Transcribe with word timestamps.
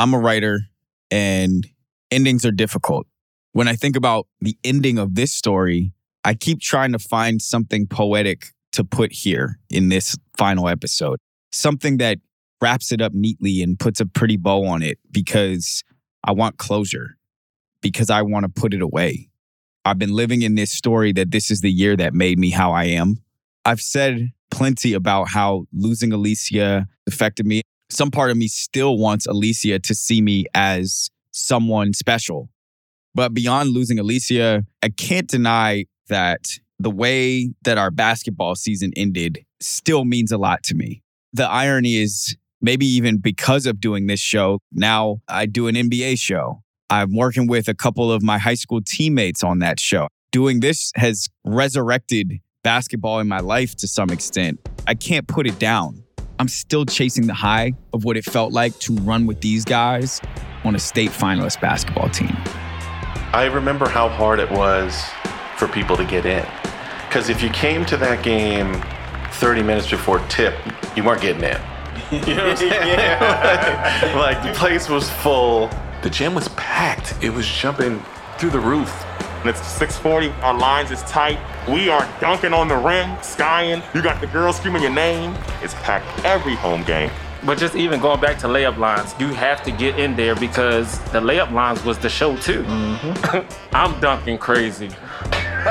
I'm 0.00 0.14
a 0.14 0.18
writer 0.18 0.60
and 1.10 1.66
endings 2.10 2.46
are 2.46 2.52
difficult. 2.52 3.06
When 3.52 3.68
I 3.68 3.74
think 3.76 3.96
about 3.96 4.28
the 4.40 4.56
ending 4.64 4.96
of 4.96 5.14
this 5.14 5.30
story, 5.30 5.92
I 6.24 6.32
keep 6.32 6.62
trying 6.62 6.92
to 6.92 6.98
find 6.98 7.42
something 7.42 7.86
poetic 7.86 8.46
to 8.72 8.82
put 8.82 9.12
here 9.12 9.58
in 9.68 9.90
this 9.90 10.16
final 10.38 10.70
episode, 10.70 11.18
something 11.52 11.98
that 11.98 12.16
wraps 12.62 12.92
it 12.92 13.02
up 13.02 13.12
neatly 13.12 13.60
and 13.60 13.78
puts 13.78 14.00
a 14.00 14.06
pretty 14.06 14.38
bow 14.38 14.64
on 14.64 14.82
it 14.82 14.98
because 15.10 15.84
I 16.24 16.32
want 16.32 16.56
closure, 16.56 17.18
because 17.82 18.08
I 18.08 18.22
want 18.22 18.44
to 18.44 18.48
put 18.48 18.72
it 18.72 18.80
away. 18.80 19.28
I've 19.84 19.98
been 19.98 20.14
living 20.14 20.40
in 20.40 20.54
this 20.54 20.70
story 20.70 21.12
that 21.12 21.30
this 21.30 21.50
is 21.50 21.60
the 21.60 21.70
year 21.70 21.94
that 21.98 22.14
made 22.14 22.38
me 22.38 22.48
how 22.48 22.72
I 22.72 22.84
am. 22.84 23.18
I've 23.66 23.82
said 23.82 24.30
plenty 24.50 24.94
about 24.94 25.28
how 25.28 25.66
losing 25.74 26.10
Alicia 26.10 26.88
affected 27.06 27.44
me. 27.44 27.60
Some 27.90 28.10
part 28.10 28.30
of 28.30 28.36
me 28.36 28.48
still 28.48 28.96
wants 28.96 29.26
Alicia 29.26 29.80
to 29.80 29.94
see 29.94 30.22
me 30.22 30.46
as 30.54 31.10
someone 31.32 31.92
special. 31.92 32.48
But 33.14 33.34
beyond 33.34 33.70
losing 33.70 33.98
Alicia, 33.98 34.64
I 34.82 34.88
can't 34.88 35.26
deny 35.26 35.86
that 36.08 36.48
the 36.78 36.90
way 36.90 37.52
that 37.64 37.78
our 37.78 37.90
basketball 37.90 38.54
season 38.54 38.92
ended 38.96 39.44
still 39.60 40.04
means 40.04 40.32
a 40.32 40.38
lot 40.38 40.62
to 40.64 40.74
me. 40.74 41.02
The 41.32 41.48
irony 41.48 41.96
is 41.96 42.36
maybe 42.60 42.86
even 42.86 43.18
because 43.18 43.66
of 43.66 43.80
doing 43.80 44.06
this 44.06 44.20
show, 44.20 44.60
now 44.72 45.20
I 45.28 45.46
do 45.46 45.66
an 45.66 45.74
NBA 45.74 46.18
show. 46.18 46.62
I'm 46.88 47.14
working 47.14 47.46
with 47.46 47.68
a 47.68 47.74
couple 47.74 48.10
of 48.10 48.22
my 48.22 48.38
high 48.38 48.54
school 48.54 48.80
teammates 48.84 49.44
on 49.44 49.60
that 49.60 49.78
show. 49.78 50.08
Doing 50.32 50.60
this 50.60 50.92
has 50.96 51.28
resurrected 51.44 52.40
basketball 52.62 53.20
in 53.20 53.28
my 53.28 53.40
life 53.40 53.76
to 53.76 53.88
some 53.88 54.10
extent. 54.10 54.60
I 54.86 54.94
can't 54.94 55.26
put 55.26 55.46
it 55.46 55.58
down. 55.58 56.02
I'm 56.40 56.48
still 56.48 56.86
chasing 56.86 57.26
the 57.26 57.34
high 57.34 57.74
of 57.92 58.04
what 58.04 58.16
it 58.16 58.24
felt 58.24 58.50
like 58.50 58.78
to 58.78 58.94
run 58.94 59.26
with 59.26 59.42
these 59.42 59.62
guys 59.62 60.22
on 60.64 60.74
a 60.74 60.78
state 60.78 61.10
finalist 61.10 61.60
basketball 61.60 62.08
team. 62.08 62.34
I 63.34 63.50
remember 63.52 63.86
how 63.86 64.08
hard 64.08 64.40
it 64.40 64.50
was 64.50 65.04
for 65.58 65.68
people 65.68 65.98
to 65.98 66.04
get 66.06 66.24
in. 66.24 66.46
Because 67.06 67.28
if 67.28 67.42
you 67.42 67.50
came 67.50 67.84
to 67.84 67.98
that 67.98 68.24
game 68.24 68.82
30 69.32 69.62
minutes 69.62 69.90
before 69.90 70.20
tip, 70.28 70.54
you 70.96 71.04
weren't 71.04 71.20
getting 71.20 71.44
in. 71.44 71.60
You 72.26 72.34
know 72.34 72.48
what 72.48 72.52
I'm 72.52 72.56
saying? 72.56 73.20
like, 73.20 74.14
like 74.42 74.42
the 74.42 74.58
place 74.58 74.88
was 74.88 75.10
full. 75.10 75.68
The 76.02 76.08
gym 76.08 76.34
was 76.34 76.48
packed. 76.50 77.22
It 77.22 77.30
was 77.30 77.46
jumping 77.46 78.02
through 78.38 78.50
the 78.50 78.60
roof. 78.60 78.88
And 79.40 79.48
it's 79.48 79.66
640. 79.66 80.28
Our 80.42 80.52
lines 80.52 80.90
is 80.90 81.02
tight. 81.04 81.38
We 81.66 81.88
are 81.88 82.06
dunking 82.20 82.52
on 82.52 82.68
the 82.68 82.76
rim, 82.76 83.16
skying. 83.22 83.82
You 83.94 84.02
got 84.02 84.20
the 84.20 84.26
girls 84.26 84.56
screaming 84.56 84.82
your 84.82 84.92
name. 84.92 85.34
It's 85.62 85.72
packed 85.74 86.24
every 86.26 86.54
home 86.56 86.82
game. 86.82 87.10
But 87.42 87.56
just 87.56 87.74
even 87.74 88.00
going 88.00 88.20
back 88.20 88.38
to 88.40 88.48
layup 88.48 88.76
lines, 88.76 89.14
you 89.18 89.28
have 89.28 89.62
to 89.62 89.70
get 89.70 89.98
in 89.98 90.14
there 90.14 90.34
because 90.36 90.98
the 91.10 91.20
layup 91.20 91.52
lines 91.52 91.82
was 91.84 91.96
the 91.98 92.10
show 92.10 92.36
too. 92.36 92.64
Mm-hmm. 92.64 93.74
I'm 93.74 93.98
dunking 94.00 94.36
crazy. 94.36 94.90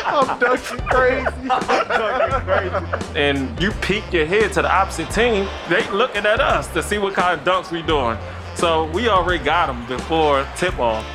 I'm 0.00 0.38
dunking 0.38 0.78
crazy. 0.86 1.26
I'm 1.50 1.88
dunking 1.88 2.40
crazy. 2.46 3.18
And 3.18 3.60
you 3.60 3.72
peek 3.72 4.10
your 4.10 4.24
head 4.24 4.54
to 4.54 4.62
the 4.62 4.72
opposite 4.74 5.10
team, 5.10 5.46
they 5.68 5.86
looking 5.90 6.24
at 6.24 6.40
us 6.40 6.68
to 6.68 6.82
see 6.82 6.96
what 6.96 7.12
kind 7.12 7.38
of 7.38 7.46
dunks 7.46 7.70
we 7.70 7.82
doing. 7.82 8.16
So 8.58 8.86
we 8.86 9.08
already 9.08 9.44
got 9.44 9.66
them 9.66 9.86
before 9.86 10.44
tip 10.56 10.80
off. 10.80 11.06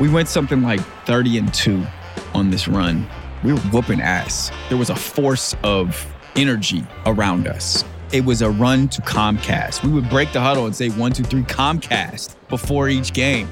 We 0.00 0.08
went 0.08 0.26
something 0.26 0.60
like 0.60 0.80
30 1.06 1.38
and 1.38 1.54
2 1.54 1.86
on 2.34 2.50
this 2.50 2.66
run. 2.66 3.08
We 3.44 3.52
were 3.52 3.60
whooping 3.60 4.00
ass. 4.00 4.50
There 4.68 4.76
was 4.76 4.90
a 4.90 4.96
force 4.96 5.54
of 5.62 6.04
energy 6.34 6.84
around 7.06 7.46
us. 7.46 7.84
It 8.10 8.24
was 8.24 8.42
a 8.42 8.50
run 8.50 8.88
to 8.88 9.00
Comcast. 9.02 9.84
We 9.84 9.92
would 9.92 10.10
break 10.10 10.32
the 10.32 10.40
huddle 10.40 10.66
and 10.66 10.74
say 10.74 10.88
one, 10.88 11.12
two, 11.12 11.22
three, 11.22 11.44
Comcast 11.44 12.34
before 12.48 12.88
each 12.88 13.12
game. 13.12 13.48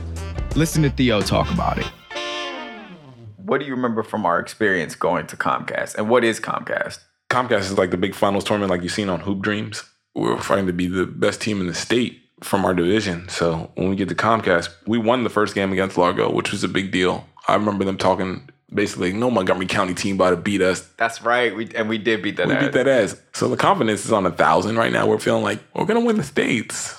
Listen 0.57 0.83
to 0.83 0.91
Theo 0.91 1.21
talk 1.21 1.49
about 1.53 1.79
it. 1.79 1.87
What 3.37 3.61
do 3.61 3.67
you 3.67 3.77
remember 3.77 4.03
from 4.03 4.27
our 4.27 4.41
experience 4.41 4.97
going 4.97 5.29
to 5.29 5.37
Comcast? 5.37 5.95
And 5.95 6.11
what 6.11 6.25
is 6.25 6.41
Comcast? 6.41 6.99
Comcast 7.31 7.61
is 7.61 7.79
like 7.79 7.93
the 7.93 7.99
big 7.99 8.17
finals 8.17 8.43
tournament 8.43 8.73
like 8.73 8.83
you've 8.83 8.91
seen 8.91 9.09
on 9.09 9.21
Hoop 9.21 9.43
Dreams. 9.43 9.85
We 10.17 10.23
were 10.23 10.39
fighting 10.39 10.67
to 10.67 10.73
be 10.73 10.89
the 10.89 11.07
best 11.07 11.41
team 11.41 11.61
in 11.61 11.69
the 11.69 11.75
state 11.75 12.23
from 12.43 12.65
our 12.65 12.75
division. 12.75 13.29
So 13.29 13.71
when 13.77 13.89
we 13.91 13.97
get 13.97 14.09
to 14.11 14.15
Comcast, 14.15 14.69
we 14.87 14.99
won 14.99 15.25
the 15.25 15.31
first 15.31 15.55
game 15.55 15.73
against 15.73 15.97
Largo, 15.97 16.31
which 16.31 16.53
was 16.53 16.63
a 16.65 16.69
big 16.69 16.91
deal. 16.93 17.27
I 17.49 17.55
remember 17.55 17.85
them 17.85 17.97
talking 17.97 18.49
basically, 18.73 19.13
no 19.13 19.31
Montgomery 19.31 19.67
County 19.67 19.95
team 19.95 20.17
about 20.17 20.31
to 20.31 20.37
beat 20.37 20.61
us. 20.61 20.81
That's 20.99 21.23
right. 21.23 21.55
We 21.55 21.71
and 21.75 21.89
we 21.89 21.99
did 21.99 22.23
beat 22.23 22.37
that 22.37 22.49
We 22.49 22.55
ass. 22.55 22.65
beat 22.65 22.73
that 22.73 22.89
ass. 22.89 23.17
So 23.33 23.49
the 23.49 23.57
confidence 23.57 24.05
is 24.05 24.13
on 24.13 24.27
a 24.27 24.31
thousand 24.31 24.77
right 24.77 24.93
now. 24.93 25.07
We're 25.07 25.19
feeling 25.19 25.45
like 25.45 25.61
we're 25.75 25.85
gonna 25.87 26.01
win 26.01 26.17
the 26.17 26.25
states. 26.25 26.95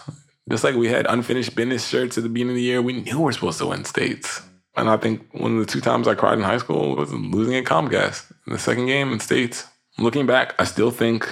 Just 0.50 0.64
like 0.64 0.75
we 0.75 0.88
had 0.88 1.06
unfinished 1.08 1.56
business 1.56 1.86
shirts 1.86 2.18
at 2.18 2.24
the 2.24 2.30
beginning 2.30 2.52
of 2.52 2.56
the 2.56 2.62
year, 2.64 2.81
we 2.81 2.94
knew 2.94 3.18
we 3.18 3.24
were 3.25 3.34
supposed 3.34 3.58
to 3.59 3.66
win 3.68 3.84
states. 3.84 4.42
And 4.78 4.90
I 4.90 4.96
think 4.96 5.28
one 5.34 5.58
of 5.58 5.66
the 5.66 5.72
two 5.72 5.81
times 5.81 6.08
I 6.08 6.16
cried 6.16 6.38
in 6.38 6.44
high 6.44 6.59
school 6.59 6.96
was 6.96 7.12
losing 7.12 7.56
at 7.56 7.66
Comcast 7.66 8.31
in 8.48 8.54
the 8.54 8.59
second 8.59 8.86
game 8.86 9.12
in 9.12 9.19
states. 9.19 9.66
Looking 10.00 10.25
back, 10.25 10.54
I 10.58 10.64
still 10.64 10.90
think 10.92 11.28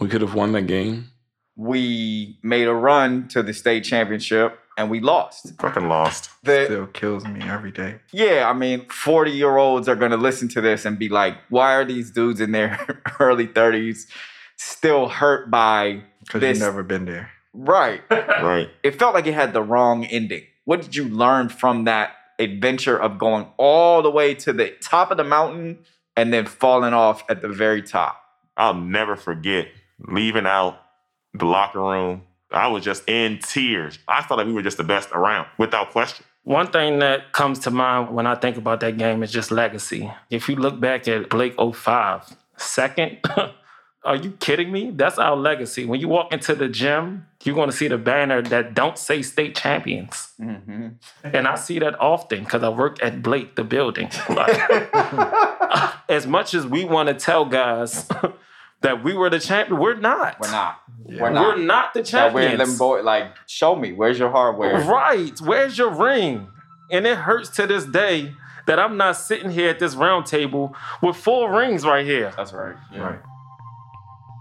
we 0.00 0.08
could 0.08 0.22
have 0.22 0.34
won 0.34 0.52
that 0.52 0.62
game. 0.62 1.10
We 1.56 2.38
made 2.42 2.66
a 2.66 2.74
run 2.74 3.28
to 3.28 3.42
the 3.42 3.54
state 3.54 3.84
championship 3.84 4.58
and 4.76 4.90
we 4.90 5.00
lost. 5.00 5.52
Fucking 5.60 5.88
lost. 5.88 6.30
The, 6.42 6.64
Still 6.64 6.86
kills 6.88 7.24
me 7.24 7.40
every 7.42 7.70
day. 7.70 8.00
yeah, 8.12 8.50
I 8.50 8.52
mean, 8.52 8.86
40 8.88 9.30
year 9.30 9.56
olds 9.56 9.88
are 9.88 9.94
going 9.94 10.10
to 10.10 10.16
listen 10.16 10.48
to 10.48 10.60
this 10.60 10.84
and 10.84 10.98
be 10.98 11.08
like, 11.08 11.36
why 11.48 11.74
are 11.74 11.84
these 11.84 12.10
dudes 12.10 12.40
in 12.40 12.50
their 12.52 12.84
early 13.20 13.46
30s 13.46 14.06
still 14.56 15.08
hurt 15.08 15.50
by 15.50 16.02
Because 16.24 16.40
this? 16.40 16.58
you've 16.58 16.66
never 16.66 16.82
been 16.82 17.04
there. 17.04 17.30
Right. 17.52 18.02
Right. 18.10 18.68
it 18.82 18.98
felt 18.98 19.14
like 19.14 19.26
it 19.26 19.34
had 19.34 19.52
the 19.52 19.62
wrong 19.62 20.04
ending. 20.06 20.42
What 20.64 20.82
did 20.82 20.96
you 20.96 21.04
learn 21.08 21.48
from 21.50 21.84
that 21.84 22.10
adventure 22.38 23.00
of 23.00 23.16
going 23.18 23.46
all 23.58 24.02
the 24.02 24.10
way 24.10 24.34
to 24.34 24.52
the 24.52 24.70
top 24.82 25.10
of 25.12 25.16
the 25.18 25.24
mountain 25.24 25.78
and 26.16 26.32
then 26.32 26.46
falling 26.46 26.92
off 26.94 27.22
at 27.30 27.42
the 27.42 27.48
very 27.48 27.80
top? 27.80 28.20
I'll 28.56 28.74
never 28.74 29.14
forget 29.14 29.68
leaving 30.00 30.46
out 30.46 30.78
the 31.34 31.44
locker 31.44 31.80
room. 31.80 32.22
I 32.50 32.68
was 32.68 32.84
just 32.84 33.08
in 33.08 33.40
tears. 33.40 33.98
I 34.06 34.22
felt 34.22 34.38
like 34.38 34.46
we 34.46 34.52
were 34.52 34.62
just 34.62 34.76
the 34.76 34.84
best 34.84 35.10
around, 35.12 35.48
without 35.58 35.90
question. 35.90 36.24
One 36.44 36.68
thing 36.68 36.98
that 37.00 37.32
comes 37.32 37.58
to 37.60 37.70
mind 37.70 38.14
when 38.14 38.26
I 38.26 38.34
think 38.34 38.56
about 38.56 38.80
that 38.80 38.96
game 38.96 39.22
is 39.22 39.32
just 39.32 39.50
legacy. 39.50 40.10
If 40.30 40.48
you 40.48 40.56
look 40.56 40.78
back 40.78 41.08
at 41.08 41.30
Blake 41.30 41.54
05, 41.58 42.36
second, 42.56 43.18
are 44.04 44.16
you 44.16 44.32
kidding 44.32 44.70
me? 44.70 44.90
That's 44.90 45.18
our 45.18 45.36
legacy. 45.36 45.86
When 45.86 46.00
you 46.00 46.08
walk 46.08 46.32
into 46.32 46.54
the 46.54 46.68
gym, 46.68 47.26
you're 47.42 47.54
going 47.54 47.70
to 47.70 47.76
see 47.76 47.88
the 47.88 47.96
banner 47.96 48.42
that 48.42 48.74
don't 48.74 48.98
say 48.98 49.22
state 49.22 49.56
champions. 49.56 50.32
Mm-hmm. 50.38 50.88
And 51.24 51.48
I 51.48 51.54
see 51.54 51.78
that 51.78 51.98
often 51.98 52.44
because 52.44 52.62
I 52.62 52.68
work 52.68 53.02
at 53.02 53.22
Blake, 53.22 53.56
the 53.56 53.64
building. 53.64 54.10
Like, 54.28 54.70
as 56.08 56.26
much 56.26 56.54
as 56.54 56.66
we 56.66 56.84
want 56.84 57.08
to 57.08 57.14
tell 57.14 57.46
guys 57.46 58.06
that 58.84 59.02
we 59.02 59.14
were 59.14 59.28
the 59.28 59.40
champion, 59.40 59.80
we're 59.80 59.94
not. 59.94 60.38
We're 60.38 60.50
not. 60.50 60.80
Yeah. 61.06 61.22
We're 61.22 61.30
not. 61.30 61.56
We're 61.56 61.64
not 61.64 61.94
the 61.94 62.02
champions. 62.02 62.52
That 62.52 62.58
we're 62.58 62.66
them 62.66 62.78
boy, 62.78 63.02
like, 63.02 63.34
show 63.46 63.74
me, 63.74 63.92
where's 63.92 64.18
your 64.18 64.30
hardware? 64.30 64.80
Right. 64.82 65.38
Where's 65.40 65.76
your 65.76 65.90
ring? 65.90 66.48
And 66.90 67.06
it 67.06 67.16
hurts 67.16 67.48
to 67.56 67.66
this 67.66 67.84
day 67.86 68.34
that 68.66 68.78
I'm 68.78 68.96
not 68.96 69.16
sitting 69.16 69.50
here 69.50 69.70
at 69.70 69.78
this 69.78 69.94
round 69.94 70.26
table 70.26 70.76
with 71.02 71.16
four 71.16 71.52
rings 71.52 71.84
right 71.84 72.06
here. 72.06 72.32
That's 72.36 72.52
right. 72.52 72.76
Right. 72.96 73.18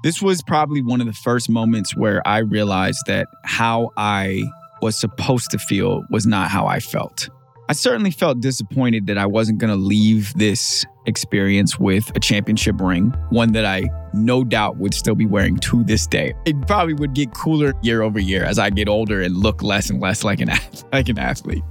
This 0.03 0.21
was 0.21 0.41
probably 0.43 0.81
one 0.81 0.99
of 0.99 1.07
the 1.07 1.13
first 1.13 1.49
moments 1.49 1.95
where 1.95 2.21
I 2.27 2.39
realized 2.39 3.03
that 3.07 3.27
how 3.45 3.91
I 3.95 4.43
was 4.81 4.97
supposed 4.97 5.51
to 5.51 5.57
feel 5.57 6.03
was 6.09 6.25
not 6.25 6.49
how 6.49 6.67
I 6.67 6.81
felt. 6.81 7.29
I 7.69 7.73
certainly 7.73 8.11
felt 8.11 8.41
disappointed 8.41 9.07
that 9.07 9.17
I 9.17 9.25
wasn't 9.25 9.59
going 9.59 9.71
to 9.71 9.79
leave 9.79 10.33
this 10.33 10.85
experience 11.05 11.79
with 11.79 12.11
a 12.15 12.19
championship 12.19 12.79
ring, 12.81 13.11
one 13.29 13.53
that 13.53 13.65
I 13.65 13.83
no 14.13 14.43
doubt 14.43 14.77
would 14.77 14.93
still 14.93 15.15
be 15.15 15.25
wearing 15.25 15.57
to 15.57 15.83
this 15.85 16.05
day. 16.05 16.33
It 16.45 16.59
probably 16.67 16.93
would 16.93 17.13
get 17.13 17.33
cooler 17.33 17.73
year 17.81 18.01
over 18.01 18.19
year 18.19 18.43
as 18.43 18.59
I 18.59 18.69
get 18.69 18.89
older 18.89 19.21
and 19.21 19.35
look 19.37 19.63
less 19.63 19.89
and 19.89 20.01
less 20.01 20.23
like 20.23 20.41
an 20.41 20.49
like 20.91 21.07
an 21.07 21.17
athlete. 21.17 21.63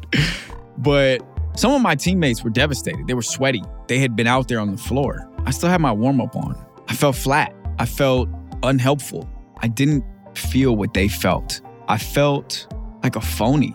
But 0.78 1.20
some 1.56 1.72
of 1.72 1.82
my 1.82 1.94
teammates 1.94 2.42
were 2.42 2.50
devastated. 2.50 3.06
They 3.06 3.14
were 3.14 3.22
sweaty. 3.22 3.62
They 3.88 3.98
had 3.98 4.16
been 4.16 4.26
out 4.26 4.48
there 4.48 4.60
on 4.60 4.72
the 4.72 4.78
floor. 4.78 5.28
I 5.44 5.50
still 5.50 5.68
had 5.68 5.80
my 5.80 5.92
warm 5.92 6.20
up 6.20 6.34
on. 6.34 6.56
I 6.88 6.94
felt 6.94 7.16
flat. 7.16 7.54
I 7.78 7.84
felt 7.84 8.28
unhelpful. 8.62 9.28
I 9.58 9.68
didn't 9.68 10.04
feel 10.34 10.74
what 10.74 10.94
they 10.94 11.08
felt. 11.08 11.60
I 11.88 11.98
felt 11.98 12.66
like 13.02 13.16
a 13.16 13.20
phony. 13.20 13.74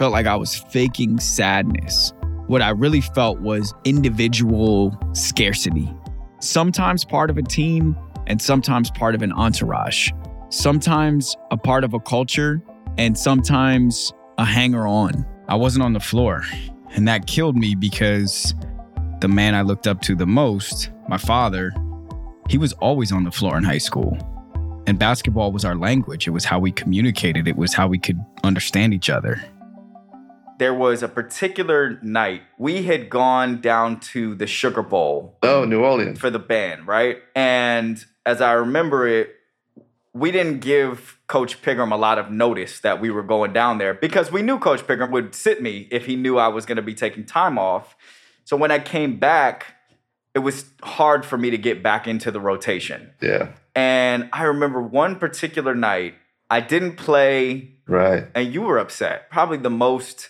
Felt 0.00 0.12
like 0.12 0.24
I 0.24 0.34
was 0.34 0.54
faking 0.54 1.20
sadness. 1.20 2.14
What 2.46 2.62
I 2.62 2.70
really 2.70 3.02
felt 3.02 3.40
was 3.40 3.74
individual 3.84 4.98
scarcity. 5.12 5.94
Sometimes 6.40 7.04
part 7.04 7.28
of 7.28 7.36
a 7.36 7.42
team 7.42 7.94
and 8.26 8.40
sometimes 8.40 8.90
part 8.90 9.14
of 9.14 9.20
an 9.20 9.30
entourage. 9.30 10.08
Sometimes 10.48 11.36
a 11.50 11.58
part 11.58 11.84
of 11.84 11.92
a 11.92 12.00
culture 12.00 12.62
and 12.96 13.18
sometimes 13.18 14.10
a 14.38 14.44
hanger 14.46 14.86
on. 14.86 15.26
I 15.48 15.56
wasn't 15.56 15.84
on 15.84 15.92
the 15.92 16.00
floor. 16.00 16.44
And 16.94 17.06
that 17.06 17.26
killed 17.26 17.58
me 17.58 17.74
because 17.74 18.54
the 19.20 19.28
man 19.28 19.54
I 19.54 19.60
looked 19.60 19.86
up 19.86 20.00
to 20.04 20.14
the 20.14 20.26
most, 20.26 20.90
my 21.10 21.18
father, 21.18 21.74
he 22.48 22.56
was 22.56 22.72
always 22.72 23.12
on 23.12 23.24
the 23.24 23.30
floor 23.30 23.58
in 23.58 23.64
high 23.64 23.76
school. 23.76 24.16
And 24.86 24.98
basketball 24.98 25.52
was 25.52 25.66
our 25.66 25.76
language. 25.76 26.26
It 26.26 26.30
was 26.30 26.46
how 26.46 26.58
we 26.58 26.72
communicated, 26.72 27.46
it 27.46 27.58
was 27.58 27.74
how 27.74 27.86
we 27.86 27.98
could 27.98 28.18
understand 28.44 28.94
each 28.94 29.10
other. 29.10 29.44
There 30.60 30.74
was 30.74 31.02
a 31.02 31.08
particular 31.08 31.98
night 32.02 32.42
we 32.58 32.82
had 32.82 33.08
gone 33.08 33.60
down 33.62 33.98
to 34.12 34.34
the 34.34 34.46
Sugar 34.46 34.82
Bowl 34.82 35.38
Oh, 35.42 35.64
New 35.64 35.82
Orleans. 35.82 36.18
for 36.20 36.28
the 36.28 36.38
band, 36.38 36.86
right? 36.86 37.16
And 37.34 38.04
as 38.26 38.40
I 38.42 38.52
remember 38.52 39.08
it, 39.08 39.30
we 40.12 40.30
didn't 40.30 40.58
give 40.60 41.18
Coach 41.28 41.62
Pigram 41.62 41.92
a 41.92 41.96
lot 41.96 42.18
of 42.18 42.30
notice 42.30 42.80
that 42.80 43.00
we 43.00 43.10
were 43.10 43.22
going 43.22 43.52
down 43.54 43.78
there 43.78 43.94
because 43.94 44.30
we 44.30 44.42
knew 44.42 44.58
Coach 44.58 44.86
Pigram 44.86 45.10
would 45.12 45.34
sit 45.34 45.62
me 45.62 45.88
if 45.90 46.04
he 46.06 46.14
knew 46.16 46.36
I 46.36 46.48
was 46.48 46.66
going 46.66 46.76
to 46.76 46.82
be 46.82 46.94
taking 46.94 47.24
time 47.24 47.58
off. 47.58 47.96
So 48.44 48.54
when 48.56 48.70
I 48.70 48.80
came 48.80 49.18
back, 49.18 49.66
it 50.34 50.40
was 50.40 50.66
hard 50.82 51.24
for 51.24 51.38
me 51.38 51.48
to 51.50 51.58
get 51.58 51.82
back 51.82 52.06
into 52.06 52.30
the 52.30 52.40
rotation. 52.40 53.12
Yeah, 53.22 53.52
And 53.74 54.28
I 54.32 54.42
remember 54.44 54.82
one 54.82 55.16
particular 55.16 55.74
night, 55.74 56.14
I 56.50 56.60
didn't 56.60 56.96
play 56.96 57.76
right. 57.86 58.26
and 58.34 58.52
you 58.52 58.60
were 58.62 58.78
upset. 58.78 59.30
Probably 59.30 59.56
the 59.58 59.70
most, 59.70 60.28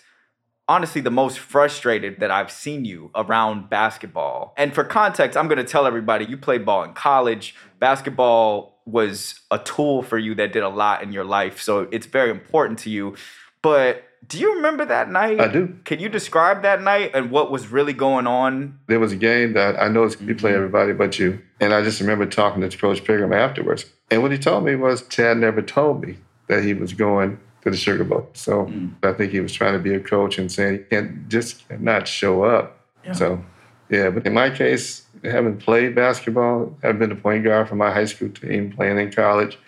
honestly, 0.71 1.01
the 1.01 1.11
most 1.11 1.41
frustrated 1.41 2.21
that 2.21 2.31
I've 2.31 2.51
seen 2.51 2.85
you 2.85 3.11
around 3.17 3.69
basketball. 3.69 4.55
And 4.57 4.73
for 4.73 4.85
context, 4.85 5.37
I'm 5.37 5.49
going 5.49 5.59
to 5.59 5.65
tell 5.65 5.85
everybody 5.85 6.25
you 6.27 6.37
played 6.37 6.65
ball 6.65 6.85
in 6.85 6.93
college. 6.93 7.57
Basketball 7.81 8.81
was 8.87 9.41
a 9.51 9.59
tool 9.59 10.05
for 10.05 10.17
you 10.17 10.37
that 10.37 10.53
did 10.53 10.63
a 10.63 10.69
lot 10.69 11.03
in 11.03 11.13
your 11.13 11.25
life. 11.25 11.61
So 11.61 11.89
it's 11.91 12.07
very 12.07 12.31
important 12.31 12.79
to 12.81 12.91
you. 12.91 13.17
But 13.63 14.05
do 14.25 14.39
you 14.39 14.55
remember 14.55 14.85
that 14.85 15.11
night? 15.11 15.41
I 15.41 15.49
do. 15.49 15.77
Can 15.85 15.99
you 15.99 16.09
describe 16.09 16.63
that 16.63 16.81
night 16.83 17.11
and 17.15 17.33
what 17.33 17.51
was 17.51 17.67
really 17.67 17.93
going 17.93 18.29
on? 18.29 18.79
There 18.87 19.01
was 19.01 19.11
a 19.11 19.17
game 19.17 19.55
that 19.55 19.77
I 19.83 19.89
know 19.89 20.05
it's 20.05 20.15
going 20.15 20.29
to 20.29 20.35
be 20.35 20.39
play 20.39 20.51
mm-hmm. 20.53 20.59
everybody 20.59 20.93
but 20.93 21.19
you. 21.19 21.43
And 21.59 21.75
I 21.75 21.83
just 21.83 22.01
remember 22.01 22.27
talking 22.27 22.63
to 22.63 22.79
Coach 22.79 23.03
Pigram 23.03 23.35
afterwards. 23.35 23.87
And 24.09 24.23
what 24.23 24.31
he 24.31 24.39
told 24.39 24.65
me 24.65 24.77
was 24.77 25.03
Chad 25.09 25.37
never 25.37 25.63
told 25.63 26.05
me 26.07 26.19
that 26.47 26.63
he 26.63 26.75
was 26.75 26.93
going 26.93 27.41
to 27.63 27.71
the 27.71 27.77
Sugar 27.77 28.05
Bowl. 28.05 28.29
So 28.33 28.73
I 29.03 29.13
think 29.13 29.33
he 29.33 29.41
was 29.41 29.53
trying 29.53 29.75
to 29.75 29.79
be 29.79 29.95
a 29.95 30.01
coach 30.01 30.39
and 30.39 30.51
saying 30.51 30.79
he 30.79 30.85
can't 30.85 31.29
just 31.29 31.69
not 31.79 32.09
show 32.09 32.45
up. 32.45 32.79
So, 33.13 33.43
yeah, 33.89 34.11
but 34.11 34.27
in 34.27 34.35
my 34.35 34.51
case, 34.51 35.05
having 35.25 35.57
played 35.57 35.95
basketball, 35.95 36.77
I've 36.83 36.99
been 36.99 37.11
a 37.11 37.17
point 37.17 37.45
guard 37.45 37.69
for 37.69 37.75
my 37.75 37.91
high 37.91 38.05
school 38.05 38.29
team, 38.29 38.71
playing 38.71 38.99
in 38.99 39.11
college, 39.11 39.59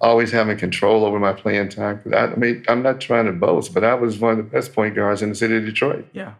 always 0.00 0.32
having 0.32 0.56
control 0.56 1.04
over 1.04 1.18
my 1.18 1.32
playing 1.32 1.68
time. 1.68 2.00
I, 2.14 2.16
I 2.16 2.36
mean, 2.36 2.64
I'm 2.68 2.82
not 2.82 3.00
trying 3.00 3.26
to 3.26 3.32
boast, 3.32 3.74
but 3.74 3.84
I 3.84 3.94
was 3.94 4.18
one 4.18 4.32
of 4.32 4.36
the 4.38 4.42
best 4.44 4.72
point 4.72 4.94
guards 4.94 5.22
in 5.22 5.28
the 5.28 5.34
city 5.34 5.56
of 5.56 5.64
Detroit. 5.64 6.06
Yeah. 6.12 6.34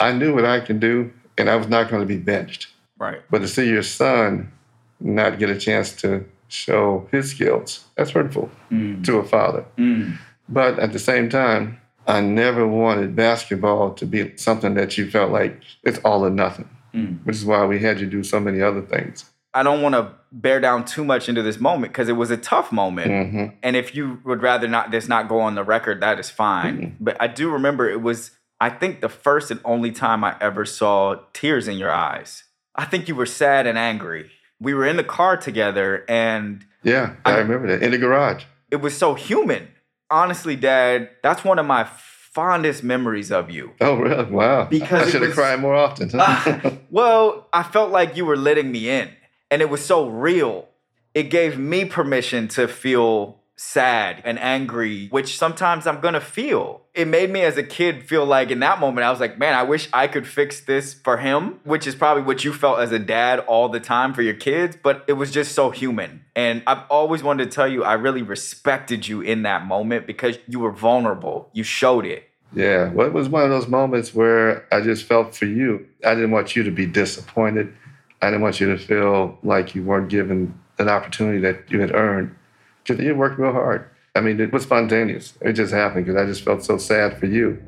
I 0.00 0.12
knew 0.12 0.34
what 0.34 0.44
I 0.44 0.60
can 0.60 0.80
do, 0.80 1.12
and 1.38 1.48
I 1.48 1.56
was 1.56 1.68
not 1.68 1.88
going 1.88 2.00
to 2.02 2.06
be 2.06 2.16
benched. 2.18 2.68
Right. 2.98 3.20
But 3.30 3.40
to 3.40 3.48
see 3.48 3.68
your 3.68 3.82
son 3.82 4.50
not 4.98 5.38
get 5.38 5.50
a 5.50 5.58
chance 5.58 5.92
to 6.02 6.24
show 6.48 7.06
his 7.12 7.30
skills, 7.30 7.84
that's 7.96 8.10
hurtful 8.10 8.50
to 8.70 9.18
a 9.18 9.24
father. 9.24 9.64
Mm. 9.78 10.18
But 10.52 10.78
at 10.78 10.92
the 10.92 10.98
same 10.98 11.28
time, 11.28 11.78
I 12.06 12.20
never 12.20 12.66
wanted 12.66 13.14
basketball 13.16 13.94
to 13.94 14.06
be 14.06 14.36
something 14.36 14.74
that 14.74 14.98
you 14.98 15.10
felt 15.10 15.30
like 15.32 15.60
it's 15.82 15.98
all 16.00 16.24
or 16.24 16.30
nothing, 16.30 16.68
Mm. 16.94 17.24
which 17.24 17.36
is 17.36 17.44
why 17.44 17.64
we 17.64 17.78
had 17.78 18.00
you 18.00 18.06
do 18.06 18.22
so 18.22 18.38
many 18.38 18.60
other 18.60 18.82
things. 18.82 19.24
I 19.54 19.62
don't 19.62 19.82
want 19.82 19.94
to 19.94 20.10
bear 20.30 20.60
down 20.60 20.84
too 20.84 21.04
much 21.04 21.28
into 21.28 21.42
this 21.42 21.58
moment 21.60 21.92
because 21.92 22.08
it 22.08 22.16
was 22.16 22.30
a 22.30 22.36
tough 22.36 22.72
moment. 22.72 23.30
hmm 23.30 23.44
And 23.62 23.76
if 23.76 23.94
you 23.94 24.18
would 24.24 24.42
rather 24.42 24.66
not 24.68 24.90
this 24.90 25.08
not 25.08 25.28
go 25.28 25.40
on 25.40 25.54
the 25.54 25.64
record, 25.64 26.00
that 26.00 26.18
is 26.18 26.28
fine. 26.30 26.96
But 27.00 27.16
I 27.20 27.26
do 27.28 27.50
remember 27.50 27.88
it 27.88 28.02
was, 28.02 28.32
I 28.60 28.68
think, 28.70 29.00
the 29.00 29.08
first 29.10 29.50
and 29.50 29.60
only 29.64 29.90
time 29.92 30.24
I 30.24 30.36
ever 30.40 30.64
saw 30.64 31.16
tears 31.32 31.68
in 31.68 31.76
your 31.78 31.90
eyes. 31.90 32.44
I 32.74 32.84
think 32.86 33.08
you 33.08 33.14
were 33.14 33.26
sad 33.26 33.66
and 33.66 33.76
angry. 33.78 34.30
We 34.60 34.72
were 34.74 34.86
in 34.86 34.96
the 34.96 35.04
car 35.04 35.36
together 35.36 36.04
and 36.08 36.64
Yeah, 36.82 37.14
I, 37.24 37.32
I- 37.34 37.38
remember 37.38 37.66
that 37.68 37.82
in 37.82 37.90
the 37.92 37.98
garage. 37.98 38.44
it 38.70 38.80
was 38.80 38.96
so 38.96 39.14
human. 39.14 39.68
Honestly, 40.12 40.56
Dad, 40.56 41.08
that's 41.22 41.42
one 41.42 41.58
of 41.58 41.64
my 41.64 41.84
fondest 41.84 42.84
memories 42.84 43.32
of 43.32 43.50
you. 43.50 43.72
Oh, 43.80 43.96
really? 43.96 44.30
Wow. 44.30 44.66
Because 44.66 45.08
I 45.08 45.10
should 45.10 45.22
have 45.22 45.32
cried 45.32 45.58
more 45.58 45.74
often. 45.74 46.10
Ah, 46.14 46.72
well, 46.90 47.48
I 47.52 47.62
felt 47.62 47.90
like 47.90 48.16
you 48.16 48.26
were 48.26 48.36
letting 48.36 48.70
me 48.70 48.90
in, 48.90 49.10
and 49.50 49.62
it 49.62 49.70
was 49.70 49.84
so 49.84 50.08
real. 50.08 50.68
It 51.14 51.24
gave 51.24 51.58
me 51.58 51.86
permission 51.86 52.48
to 52.48 52.68
feel 52.68 53.41
sad 53.62 54.20
and 54.24 54.38
angry, 54.38 55.08
which 55.08 55.38
sometimes 55.38 55.86
I'm 55.86 56.00
gonna 56.00 56.20
feel. 56.20 56.82
It 56.94 57.08
made 57.08 57.30
me 57.30 57.42
as 57.42 57.56
a 57.56 57.62
kid 57.62 58.02
feel 58.02 58.26
like 58.26 58.50
in 58.50 58.60
that 58.60 58.80
moment, 58.80 59.06
I 59.06 59.10
was 59.10 59.20
like, 59.20 59.38
man, 59.38 59.54
I 59.54 59.62
wish 59.62 59.88
I 59.92 60.08
could 60.08 60.26
fix 60.26 60.60
this 60.60 60.92
for 60.92 61.16
him, 61.16 61.60
which 61.64 61.86
is 61.86 61.94
probably 61.94 62.22
what 62.22 62.44
you 62.44 62.52
felt 62.52 62.80
as 62.80 62.92
a 62.92 62.98
dad 62.98 63.38
all 63.40 63.68
the 63.68 63.80
time 63.80 64.12
for 64.12 64.20
your 64.20 64.34
kids, 64.34 64.76
but 64.82 65.04
it 65.06 65.14
was 65.14 65.30
just 65.30 65.52
so 65.52 65.70
human. 65.70 66.24
And 66.36 66.62
I've 66.66 66.84
always 66.90 67.22
wanted 67.22 67.44
to 67.44 67.50
tell 67.54 67.68
you, 67.68 67.84
I 67.84 67.94
really 67.94 68.22
respected 68.22 69.08
you 69.08 69.20
in 69.20 69.42
that 69.42 69.64
moment 69.64 70.06
because 70.06 70.38
you 70.46 70.60
were 70.60 70.72
vulnerable. 70.72 71.48
You 71.52 71.62
showed 71.62 72.04
it. 72.04 72.28
Yeah, 72.54 72.90
well, 72.90 73.06
it 73.06 73.14
was 73.14 73.30
one 73.30 73.44
of 73.44 73.50
those 73.50 73.68
moments 73.68 74.12
where 74.14 74.66
I 74.74 74.82
just 74.82 75.04
felt 75.04 75.34
for 75.34 75.46
you. 75.46 75.86
I 76.04 76.14
didn't 76.14 76.32
want 76.32 76.54
you 76.54 76.62
to 76.64 76.70
be 76.70 76.84
disappointed. 76.84 77.72
I 78.20 78.26
didn't 78.26 78.42
want 78.42 78.60
you 78.60 78.76
to 78.76 78.78
feel 78.78 79.38
like 79.42 79.74
you 79.74 79.82
weren't 79.82 80.10
given 80.10 80.58
an 80.78 80.88
opportunity 80.88 81.38
that 81.40 81.70
you 81.70 81.80
had 81.80 81.94
earned 81.94 82.34
because 82.84 83.02
you 83.02 83.14
worked 83.14 83.38
real 83.38 83.52
hard. 83.52 83.88
I 84.14 84.20
mean, 84.20 84.40
it 84.40 84.52
was 84.52 84.64
spontaneous. 84.64 85.34
It 85.40 85.54
just 85.54 85.72
happened 85.72 86.06
because 86.06 86.20
I 86.20 86.26
just 86.26 86.42
felt 86.42 86.62
so 86.64 86.76
sad 86.76 87.18
for 87.18 87.26
you. 87.26 87.62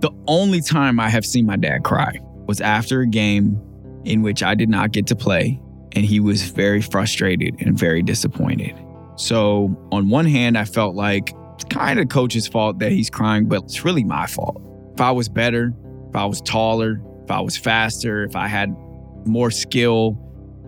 The 0.00 0.10
only 0.28 0.60
time 0.60 1.00
I 1.00 1.08
have 1.08 1.26
seen 1.26 1.44
my 1.44 1.56
dad 1.56 1.82
cry 1.82 2.20
was 2.46 2.60
after 2.60 3.00
a 3.00 3.06
game 3.06 3.60
in 4.04 4.22
which 4.22 4.42
I 4.42 4.54
did 4.54 4.68
not 4.68 4.92
get 4.92 5.06
to 5.08 5.16
play, 5.16 5.60
and 5.92 6.04
he 6.04 6.20
was 6.20 6.42
very 6.50 6.80
frustrated 6.80 7.56
and 7.60 7.78
very 7.78 8.02
disappointed. 8.02 8.74
So, 9.16 9.76
on 9.92 10.08
one 10.08 10.24
hand, 10.24 10.56
I 10.56 10.64
felt 10.64 10.94
like 10.94 11.34
it's 11.54 11.64
kind 11.64 12.00
of 12.00 12.08
coach's 12.08 12.46
fault 12.46 12.78
that 12.78 12.92
he's 12.92 13.10
crying, 13.10 13.46
but 13.46 13.64
it's 13.64 13.84
really 13.84 14.04
my 14.04 14.26
fault. 14.26 14.62
If 14.94 15.00
I 15.00 15.10
was 15.10 15.28
better, 15.28 15.74
if 16.08 16.16
I 16.16 16.24
was 16.24 16.40
taller, 16.40 17.00
if 17.24 17.30
I 17.30 17.40
was 17.40 17.56
faster, 17.56 18.24
if 18.24 18.34
I 18.34 18.46
had 18.46 18.74
more 19.26 19.50
skill, 19.50 20.18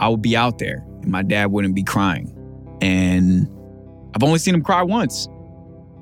I 0.00 0.08
would 0.08 0.22
be 0.22 0.36
out 0.36 0.58
there 0.58 0.84
and 1.02 1.10
my 1.10 1.22
dad 1.22 1.46
wouldn't 1.46 1.74
be 1.74 1.82
crying. 1.82 2.32
And 2.82 3.48
I've 4.14 4.22
only 4.22 4.38
seen 4.38 4.54
him 4.54 4.62
cry 4.62 4.82
once. 4.82 5.28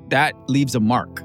That 0.09 0.33
leaves 0.49 0.75
a 0.75 0.79
mark. 0.79 1.23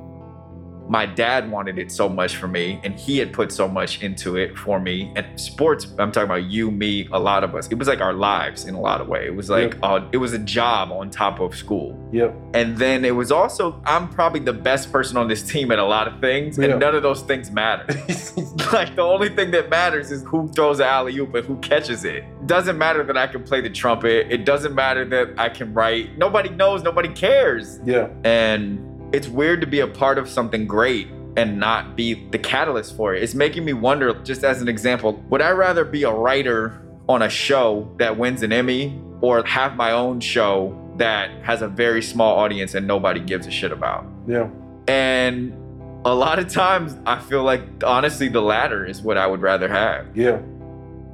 My 0.88 1.04
dad 1.06 1.50
wanted 1.50 1.78
it 1.78 1.90
so 1.90 2.08
much 2.08 2.36
for 2.36 2.46
me 2.48 2.80
and 2.84 2.94
he 2.94 3.18
had 3.18 3.32
put 3.32 3.50
so 3.50 3.66
much 3.66 4.02
into 4.02 4.36
it 4.36 4.56
for 4.56 4.78
me 4.78 5.12
and 5.16 5.40
sports 5.40 5.86
i'm 5.98 6.12
talking 6.12 6.26
about 6.26 6.44
you 6.44 6.70
me 6.70 7.08
a 7.12 7.18
lot 7.18 7.42
of 7.42 7.54
us 7.54 7.66
it 7.68 7.74
was 7.74 7.88
like 7.88 8.00
our 8.00 8.12
lives 8.12 8.66
in 8.66 8.74
a 8.74 8.80
lot 8.80 9.00
of 9.00 9.08
ways 9.08 9.26
it 9.26 9.34
was 9.34 9.50
like 9.50 9.76
uh, 9.82 10.00
it 10.12 10.16
was 10.18 10.32
a 10.32 10.38
job 10.38 10.92
on 10.92 11.10
top 11.10 11.40
of 11.40 11.54
school 11.56 11.98
Yep. 12.12 12.34
and 12.54 12.76
then 12.78 13.04
it 13.04 13.10
was 13.16 13.32
also 13.32 13.80
i'm 13.84 14.08
probably 14.08 14.40
the 14.40 14.52
best 14.52 14.92
person 14.92 15.16
on 15.16 15.26
this 15.28 15.42
team 15.42 15.72
at 15.72 15.78
a 15.78 15.84
lot 15.84 16.06
of 16.06 16.20
things 16.20 16.56
and 16.58 16.68
Yeah. 16.68 16.78
none 16.78 16.94
of 16.94 17.02
those 17.02 17.22
things 17.22 17.50
matter 17.50 17.86
like 18.72 18.94
the 18.94 19.02
only 19.02 19.28
thing 19.28 19.50
that 19.52 19.68
matters 19.70 20.10
is 20.12 20.22
who 20.24 20.48
throws 20.48 20.78
the 20.78 20.86
alley 20.86 21.16
oop 21.18 21.34
and 21.34 21.44
who 21.46 21.56
catches 21.58 22.04
it. 22.04 22.24
Doesn't 22.46 22.78
matter 22.78 23.02
that 23.04 23.16
I 23.16 23.26
can 23.26 23.42
play 23.42 23.60
the 23.60 23.70
trumpet. 23.70 24.30
It 24.30 24.44
doesn't 24.44 24.74
matter 24.74 25.04
that 25.06 25.34
I 25.38 25.48
can 25.48 25.72
write. 25.74 26.16
Nobody 26.18 26.48
knows. 26.50 26.82
Nobody 26.82 27.08
cares. 27.08 27.80
Yeah. 27.84 28.08
And 28.24 28.78
it's 29.16 29.28
weird 29.28 29.62
to 29.62 29.66
be 29.66 29.80
a 29.80 29.86
part 29.86 30.18
of 30.18 30.28
something 30.28 30.66
great 30.66 31.08
and 31.38 31.58
not 31.58 31.96
be 31.96 32.28
the 32.28 32.38
catalyst 32.38 32.94
for 32.94 33.14
it. 33.14 33.22
It's 33.22 33.34
making 33.34 33.64
me 33.64 33.72
wonder, 33.72 34.12
just 34.22 34.44
as 34.44 34.60
an 34.60 34.68
example, 34.68 35.14
would 35.30 35.40
I 35.40 35.52
rather 35.52 35.86
be 35.86 36.02
a 36.02 36.12
writer 36.12 36.82
on 37.08 37.22
a 37.22 37.30
show 37.30 37.90
that 37.96 38.18
wins 38.18 38.42
an 38.42 38.52
Emmy 38.52 39.00
or 39.22 39.42
have 39.46 39.74
my 39.74 39.92
own 39.92 40.20
show 40.20 40.78
that 40.98 41.30
has 41.42 41.62
a 41.62 41.68
very 41.68 42.02
small 42.02 42.36
audience 42.36 42.74
and 42.74 42.86
nobody 42.86 43.20
gives 43.20 43.46
a 43.46 43.50
shit 43.50 43.72
about? 43.72 44.04
Yeah. 44.26 44.50
And 44.86 45.54
a 46.04 46.14
lot 46.14 46.38
of 46.38 46.48
times 46.52 46.94
I 47.06 47.18
feel 47.18 47.42
like 47.42 47.62
honestly 47.84 48.28
the 48.28 48.42
latter 48.42 48.84
is 48.84 49.00
what 49.00 49.16
I 49.16 49.26
would 49.26 49.40
rather 49.40 49.68
have. 49.68 50.14
Yeah. 50.14 50.42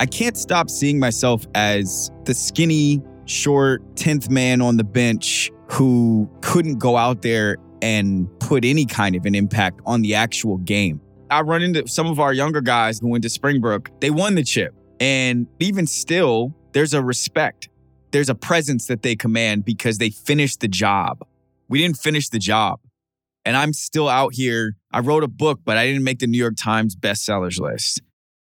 I 0.01 0.07
can't 0.07 0.37
stop 0.37 0.71
seeing 0.71 0.99
myself 0.99 1.47
as 1.55 2.11
the 2.25 2.35
skinny, 2.35 3.01
short, 3.27 3.81
10th 3.95 4.29
man 4.29 4.61
on 4.61 4.77
the 4.77 4.85
bench 4.85 5.53
who 5.69 6.29
couldn't 6.43 6.79
go 6.79 6.97
out 6.97 7.23
there 7.23 7.57
and 7.83 8.29
put 8.39 8.65
any 8.65 8.87
kind 8.87 9.15
of 9.17 9.27
an 9.27 9.35
impact 9.35 9.81
on 9.85 10.01
the 10.01 10.15
actual 10.15 10.57
game. 10.59 11.01
I 11.31 11.41
run 11.41 11.63
into 11.63 11.87
some 11.89 12.07
of 12.07 12.21
our 12.21 12.33
younger 12.33 12.61
guys 12.61 13.01
who 13.01 13.09
went 13.09 13.23
to 13.25 13.31
Springbrook. 13.31 14.01
They 14.01 14.11
won 14.11 14.35
the 14.35 14.45
chip. 14.45 14.75
And 15.01 15.47
even 15.59 15.87
still, 15.87 16.55
there's 16.73 16.95
a 16.95 17.03
respect. 17.03 17.69
There's 18.13 18.29
a 18.29 18.35
presence 18.35 18.87
that 18.87 19.03
they 19.03 19.17
command 19.17 19.65
because 19.65 19.99
they 19.99 20.11
finished 20.11 20.61
the 20.61 20.69
job. 20.69 21.27
We 21.69 21.79
didn't 21.79 21.97
finish 21.97 22.29
the 22.29 22.39
job. 22.39 22.81
And 23.45 23.57
I'm 23.57 23.73
still 23.73 24.09
out 24.09 24.35
here. 24.35 24.75
I 24.93 25.01
wrote 25.01 25.25
a 25.25 25.29
book, 25.29 25.61
but 25.65 25.77
I 25.77 25.87
didn't 25.87 26.05
make 26.05 26.21
the 26.21 26.27
New 26.27 26.39
York 26.39 26.55
Times 26.57 26.95
bestsellers 26.95 27.59
list. 27.59 28.01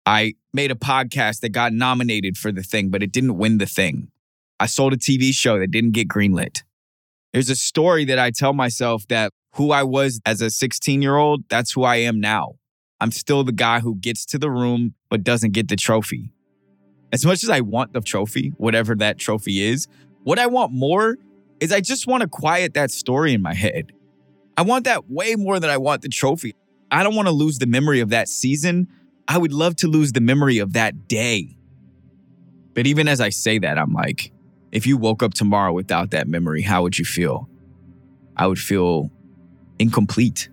I 0.05 0.35
made 0.53 0.71
a 0.71 0.75
podcast 0.75 1.41
that 1.41 1.49
got 1.49 1.73
nominated 1.73 2.37
for 2.37 2.51
the 2.51 2.63
thing, 2.63 2.89
but 2.89 3.03
it 3.03 3.11
didn't 3.11 3.37
win 3.37 3.57
the 3.57 3.65
thing. 3.65 4.09
I 4.59 4.65
sold 4.65 4.93
a 4.93 4.97
TV 4.97 5.33
show 5.33 5.59
that 5.59 5.69
didn't 5.69 5.91
get 5.91 6.07
greenlit. 6.07 6.63
There's 7.33 7.49
a 7.49 7.55
story 7.55 8.05
that 8.05 8.19
I 8.19 8.31
tell 8.31 8.53
myself 8.53 9.07
that 9.07 9.31
who 9.53 9.71
I 9.71 9.83
was 9.83 10.21
as 10.25 10.41
a 10.41 10.49
16 10.49 11.01
year 11.01 11.17
old, 11.17 11.43
that's 11.49 11.71
who 11.71 11.83
I 11.83 11.97
am 11.97 12.19
now. 12.19 12.55
I'm 12.99 13.11
still 13.11 13.43
the 13.43 13.51
guy 13.51 13.79
who 13.79 13.95
gets 13.95 14.25
to 14.27 14.39
the 14.39 14.49
room 14.49 14.95
but 15.09 15.23
doesn't 15.23 15.51
get 15.51 15.67
the 15.67 15.75
trophy. 15.75 16.31
As 17.11 17.25
much 17.25 17.43
as 17.43 17.49
I 17.49 17.61
want 17.61 17.93
the 17.93 18.01
trophy, 18.01 18.53
whatever 18.57 18.95
that 18.95 19.17
trophy 19.17 19.61
is, 19.61 19.87
what 20.23 20.39
I 20.39 20.47
want 20.47 20.73
more 20.73 21.17
is 21.59 21.71
I 21.71 21.81
just 21.81 22.07
want 22.07 22.21
to 22.21 22.27
quiet 22.27 22.73
that 22.73 22.91
story 22.91 23.33
in 23.33 23.41
my 23.41 23.53
head. 23.53 23.91
I 24.57 24.63
want 24.63 24.85
that 24.85 25.09
way 25.09 25.35
more 25.35 25.59
than 25.59 25.69
I 25.69 25.77
want 25.77 26.01
the 26.01 26.09
trophy. 26.09 26.55
I 26.91 27.03
don't 27.03 27.15
want 27.15 27.27
to 27.27 27.33
lose 27.33 27.59
the 27.59 27.67
memory 27.67 27.99
of 27.99 28.09
that 28.09 28.27
season. 28.27 28.87
I 29.27 29.37
would 29.37 29.53
love 29.53 29.75
to 29.77 29.87
lose 29.87 30.13
the 30.13 30.21
memory 30.21 30.57
of 30.57 30.73
that 30.73 31.07
day. 31.07 31.57
But 32.73 32.87
even 32.87 33.07
as 33.07 33.21
I 33.21 33.29
say 33.29 33.59
that, 33.59 33.77
I'm 33.77 33.93
like, 33.93 34.31
if 34.71 34.85
you 34.85 34.97
woke 34.97 35.23
up 35.23 35.33
tomorrow 35.33 35.71
without 35.73 36.11
that 36.11 36.27
memory, 36.27 36.61
how 36.61 36.83
would 36.83 36.97
you 36.97 37.05
feel? 37.05 37.49
I 38.35 38.47
would 38.47 38.59
feel 38.59 39.09
incomplete. 39.79 40.49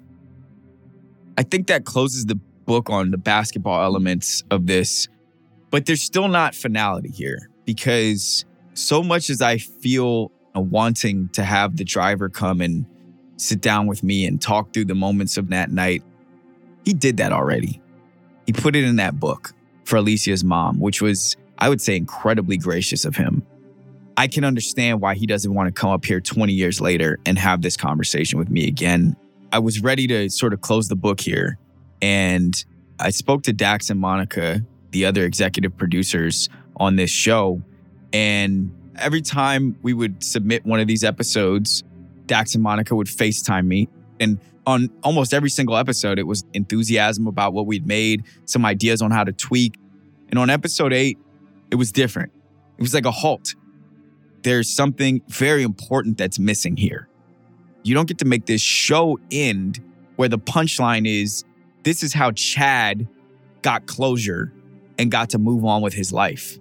I 1.37 1.42
think 1.42 1.66
that 1.66 1.85
closes 1.85 2.26
the 2.26 2.37
book 2.64 2.88
on 2.90 3.11
the 3.11 3.18
basketball 3.18 3.83
elements 3.83 4.42
of 4.50 4.66
this, 4.66 5.09
but 5.71 5.87
there's 5.87 6.02
still 6.02 6.28
not 6.28 6.54
finality 6.54 7.11
here 7.11 7.50
because 7.64 8.44
so 8.75 9.02
much 9.02 9.30
as 9.30 9.42
I 9.42 9.59
feel 9.59 10.30
wanting 10.54 11.28
to 11.30 11.42
have 11.42 11.76
the 11.76 11.85
driver 11.85 12.28
come 12.28 12.61
and 12.61 12.87
sit 13.37 13.61
down 13.61 13.87
with 13.87 14.02
me 14.02 14.25
and 14.26 14.40
talk 14.40 14.73
through 14.73 14.85
the 14.85 14.94
moments 14.94 15.37
of 15.37 15.49
that 15.49 15.73
night, 15.73 16.02
he 16.85 16.94
did 16.94 17.16
that 17.16 17.33
already. 17.33 17.83
He 18.47 18.52
put 18.52 18.76
it 18.76 18.85
in 18.85 18.97
that 18.97 19.18
book 19.18 19.52
for 19.85 19.97
Alicia's 19.97 20.44
mom, 20.44 20.78
which 20.78 21.02
was, 21.02 21.37
I 21.59 21.68
would 21.68 21.80
say, 21.80 21.97
incredibly 21.97 22.56
gracious 22.56 23.04
of 23.04 23.16
him. 23.16 23.44
I 24.16 24.28
can 24.28 24.44
understand 24.44 25.00
why 25.00 25.14
he 25.14 25.26
doesn't 25.26 25.52
want 25.52 25.66
to 25.66 25.73
come 25.73 25.90
up 25.90 26.04
here 26.04 26.21
20 26.21 26.52
years 26.52 26.80
later 26.80 27.18
and 27.26 27.38
have 27.38 27.62
this 27.62 27.76
conversation 27.76 28.38
with 28.38 28.49
me 28.49 28.66
again. 28.68 29.16
I 29.52 29.59
was 29.59 29.80
ready 29.80 30.06
to 30.06 30.30
sort 30.30 30.52
of 30.52 30.61
close 30.61 30.88
the 30.88 30.97
book 30.97 31.21
here. 31.21 31.59
And 32.00 32.64
I 33.00 33.11
spoke 33.11 33.42
to 33.44 33.52
Dax 33.52 33.90
and 33.90 33.99
Monica, 33.99 34.61
the 34.90 35.04
other 35.04 35.25
executive 35.25 35.76
producers 35.76 36.49
on 36.76 36.97
this 36.97 37.11
show. 37.11 37.62
And 38.12 38.73
every 38.97 39.23
time 39.23 39.76
we 39.83 39.92
would 39.92 40.23
submit 40.23 40.64
one 40.64 40.80
of 40.80 40.87
these 40.87 41.02
episodes, 41.02 41.83
Dax 42.26 42.54
and 42.54 42.62
Monica 42.62 42.94
would 42.94 43.09
FaceTime 43.09 43.66
me. 43.66 43.88
And 44.21 44.38
on 44.66 44.90
almost 45.02 45.35
every 45.35 45.50
single 45.50 45.76
episode, 45.76 46.18
it 46.18 46.26
was 46.26 46.44
enthusiasm 46.52 47.26
about 47.26 47.52
what 47.52 47.66
we'd 47.66 47.87
made, 47.87 48.25
some 48.44 48.64
ideas 48.64 49.02
on 49.02 49.11
how 49.11 49.25
to 49.25 49.33
tweak. 49.33 49.76
And 50.30 50.38
on 50.38 50.50
episode 50.50 50.92
eight, 50.92 51.18
it 51.71 51.76
was 51.76 51.92
different. 51.92 52.33
It 52.78 52.83
was 52.83 52.94
like 52.94 53.06
a 53.06 53.11
halt. 53.11 53.54
There's 54.44 54.70
something 54.70 55.22
very 55.28 55.62
important 55.62 56.18
that's 56.18 56.38
missing 56.38 56.76
here. 56.76 57.08
You 57.82 57.94
don't 57.94 58.06
get 58.06 58.18
to 58.18 58.24
make 58.24 58.46
this 58.46 58.60
show 58.60 59.18
end 59.30 59.80
where 60.16 60.28
the 60.28 60.38
punchline 60.38 61.08
is 61.08 61.44
this 61.82 62.02
is 62.02 62.12
how 62.12 62.30
Chad 62.32 63.08
got 63.62 63.86
closure 63.86 64.52
and 64.98 65.10
got 65.10 65.30
to 65.30 65.38
move 65.38 65.64
on 65.64 65.82
with 65.82 65.94
his 65.94 66.12
life. 66.12 66.58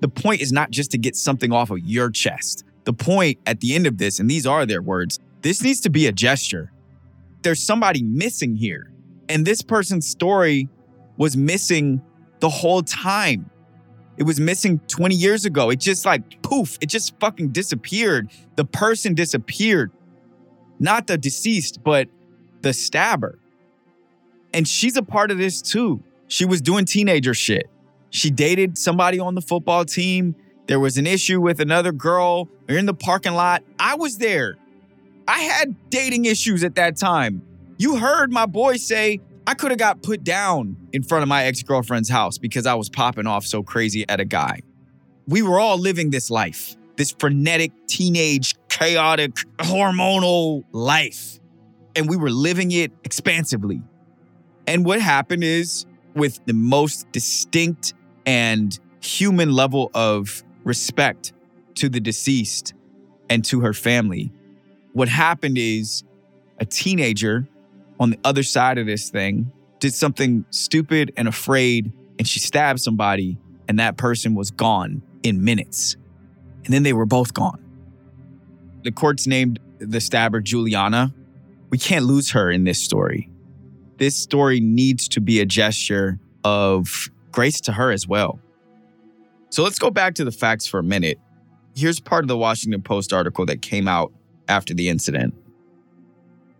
The 0.00 0.08
point 0.08 0.40
is 0.40 0.52
not 0.52 0.70
just 0.70 0.92
to 0.92 0.98
get 0.98 1.16
something 1.16 1.52
off 1.52 1.70
of 1.70 1.80
your 1.80 2.10
chest. 2.10 2.64
The 2.84 2.92
point 2.92 3.38
at 3.46 3.60
the 3.60 3.74
end 3.74 3.86
of 3.86 3.98
this, 3.98 4.20
and 4.20 4.30
these 4.30 4.46
are 4.46 4.64
their 4.64 4.80
words, 4.80 5.18
this 5.42 5.62
needs 5.62 5.80
to 5.82 5.90
be 5.90 6.06
a 6.06 6.12
gesture. 6.12 6.72
There's 7.42 7.62
somebody 7.62 8.02
missing 8.02 8.56
here. 8.56 8.92
And 9.28 9.44
this 9.44 9.60
person's 9.60 10.06
story 10.06 10.68
was 11.16 11.36
missing 11.36 12.00
the 12.40 12.48
whole 12.48 12.82
time. 12.82 13.50
It 14.18 14.24
was 14.24 14.40
missing 14.40 14.80
20 14.88 15.14
years 15.14 15.44
ago. 15.44 15.70
It 15.70 15.78
just 15.78 16.04
like 16.04 16.42
poof, 16.42 16.76
it 16.80 16.86
just 16.86 17.18
fucking 17.20 17.50
disappeared. 17.50 18.30
The 18.56 18.64
person 18.64 19.14
disappeared. 19.14 19.92
Not 20.80 21.06
the 21.06 21.16
deceased, 21.16 21.82
but 21.84 22.08
the 22.62 22.72
stabber. 22.72 23.38
And 24.52 24.66
she's 24.66 24.96
a 24.96 25.02
part 25.02 25.30
of 25.30 25.38
this 25.38 25.62
too. 25.62 26.02
She 26.26 26.44
was 26.44 26.60
doing 26.60 26.84
teenager 26.84 27.32
shit. 27.32 27.70
She 28.10 28.30
dated 28.30 28.76
somebody 28.76 29.20
on 29.20 29.34
the 29.36 29.40
football 29.40 29.84
team. 29.84 30.34
There 30.66 30.80
was 30.80 30.98
an 30.98 31.06
issue 31.06 31.40
with 31.40 31.60
another 31.60 31.92
girl. 31.92 32.48
They're 32.66 32.76
in 32.76 32.86
the 32.86 32.94
parking 32.94 33.34
lot. 33.34 33.62
I 33.78 33.94
was 33.94 34.18
there. 34.18 34.56
I 35.28 35.40
had 35.40 35.76
dating 35.90 36.24
issues 36.24 36.64
at 36.64 36.74
that 36.74 36.96
time. 36.96 37.42
You 37.76 37.96
heard 37.96 38.32
my 38.32 38.46
boy 38.46 38.76
say 38.76 39.20
I 39.48 39.54
could 39.54 39.70
have 39.70 39.78
got 39.78 40.02
put 40.02 40.24
down 40.24 40.76
in 40.92 41.02
front 41.02 41.22
of 41.22 41.28
my 41.30 41.44
ex 41.44 41.62
girlfriend's 41.62 42.10
house 42.10 42.36
because 42.36 42.66
I 42.66 42.74
was 42.74 42.90
popping 42.90 43.26
off 43.26 43.46
so 43.46 43.62
crazy 43.62 44.06
at 44.06 44.20
a 44.20 44.26
guy. 44.26 44.60
We 45.26 45.40
were 45.40 45.58
all 45.58 45.78
living 45.78 46.10
this 46.10 46.30
life, 46.30 46.76
this 46.96 47.14
frenetic, 47.18 47.72
teenage, 47.86 48.56
chaotic, 48.68 49.36
hormonal 49.56 50.64
life. 50.72 51.40
And 51.96 52.10
we 52.10 52.16
were 52.18 52.28
living 52.28 52.72
it 52.72 52.92
expansively. 53.04 53.80
And 54.66 54.84
what 54.84 55.00
happened 55.00 55.42
is, 55.42 55.86
with 56.14 56.44
the 56.44 56.52
most 56.52 57.10
distinct 57.10 57.94
and 58.26 58.78
human 59.00 59.52
level 59.52 59.90
of 59.94 60.44
respect 60.64 61.32
to 61.76 61.88
the 61.88 62.00
deceased 62.00 62.74
and 63.30 63.42
to 63.46 63.60
her 63.60 63.72
family. 63.72 64.30
What 64.92 65.08
happened 65.08 65.56
is 65.56 66.04
a 66.58 66.66
teenager 66.66 67.48
on 68.00 68.10
the 68.10 68.18
other 68.24 68.42
side 68.42 68.78
of 68.78 68.86
this 68.86 69.10
thing 69.10 69.52
did 69.80 69.94
something 69.94 70.44
stupid 70.50 71.12
and 71.16 71.28
afraid, 71.28 71.92
and 72.18 72.26
she 72.26 72.40
stabbed 72.40 72.80
somebody, 72.80 73.38
and 73.68 73.78
that 73.78 73.96
person 73.96 74.34
was 74.34 74.50
gone 74.50 75.02
in 75.22 75.44
minutes. 75.44 75.96
And 76.64 76.74
then 76.74 76.82
they 76.82 76.92
were 76.92 77.06
both 77.06 77.34
gone. 77.34 77.64
The 78.82 78.92
courts 78.92 79.26
named 79.26 79.58
the 79.78 80.00
stabber 80.00 80.40
Juliana. 80.40 81.14
We 81.70 81.78
can't 81.78 82.04
lose 82.04 82.30
her 82.30 82.50
in 82.50 82.64
this 82.64 82.80
story. 82.80 83.30
This 83.98 84.16
story 84.16 84.60
needs 84.60 85.08
to 85.08 85.20
be 85.20 85.40
a 85.40 85.46
gesture 85.46 86.18
of 86.44 87.10
grace 87.32 87.60
to 87.62 87.72
her 87.72 87.90
as 87.90 88.06
well. 88.06 88.40
So 89.50 89.62
let's 89.62 89.78
go 89.78 89.90
back 89.90 90.14
to 90.16 90.24
the 90.24 90.32
facts 90.32 90.66
for 90.66 90.78
a 90.78 90.82
minute. 90.82 91.18
Here's 91.74 92.00
part 92.00 92.24
of 92.24 92.28
the 92.28 92.36
Washington 92.36 92.82
Post 92.82 93.12
article 93.12 93.46
that 93.46 93.62
came 93.62 93.88
out 93.88 94.12
after 94.48 94.74
the 94.74 94.88
incident. 94.88 95.34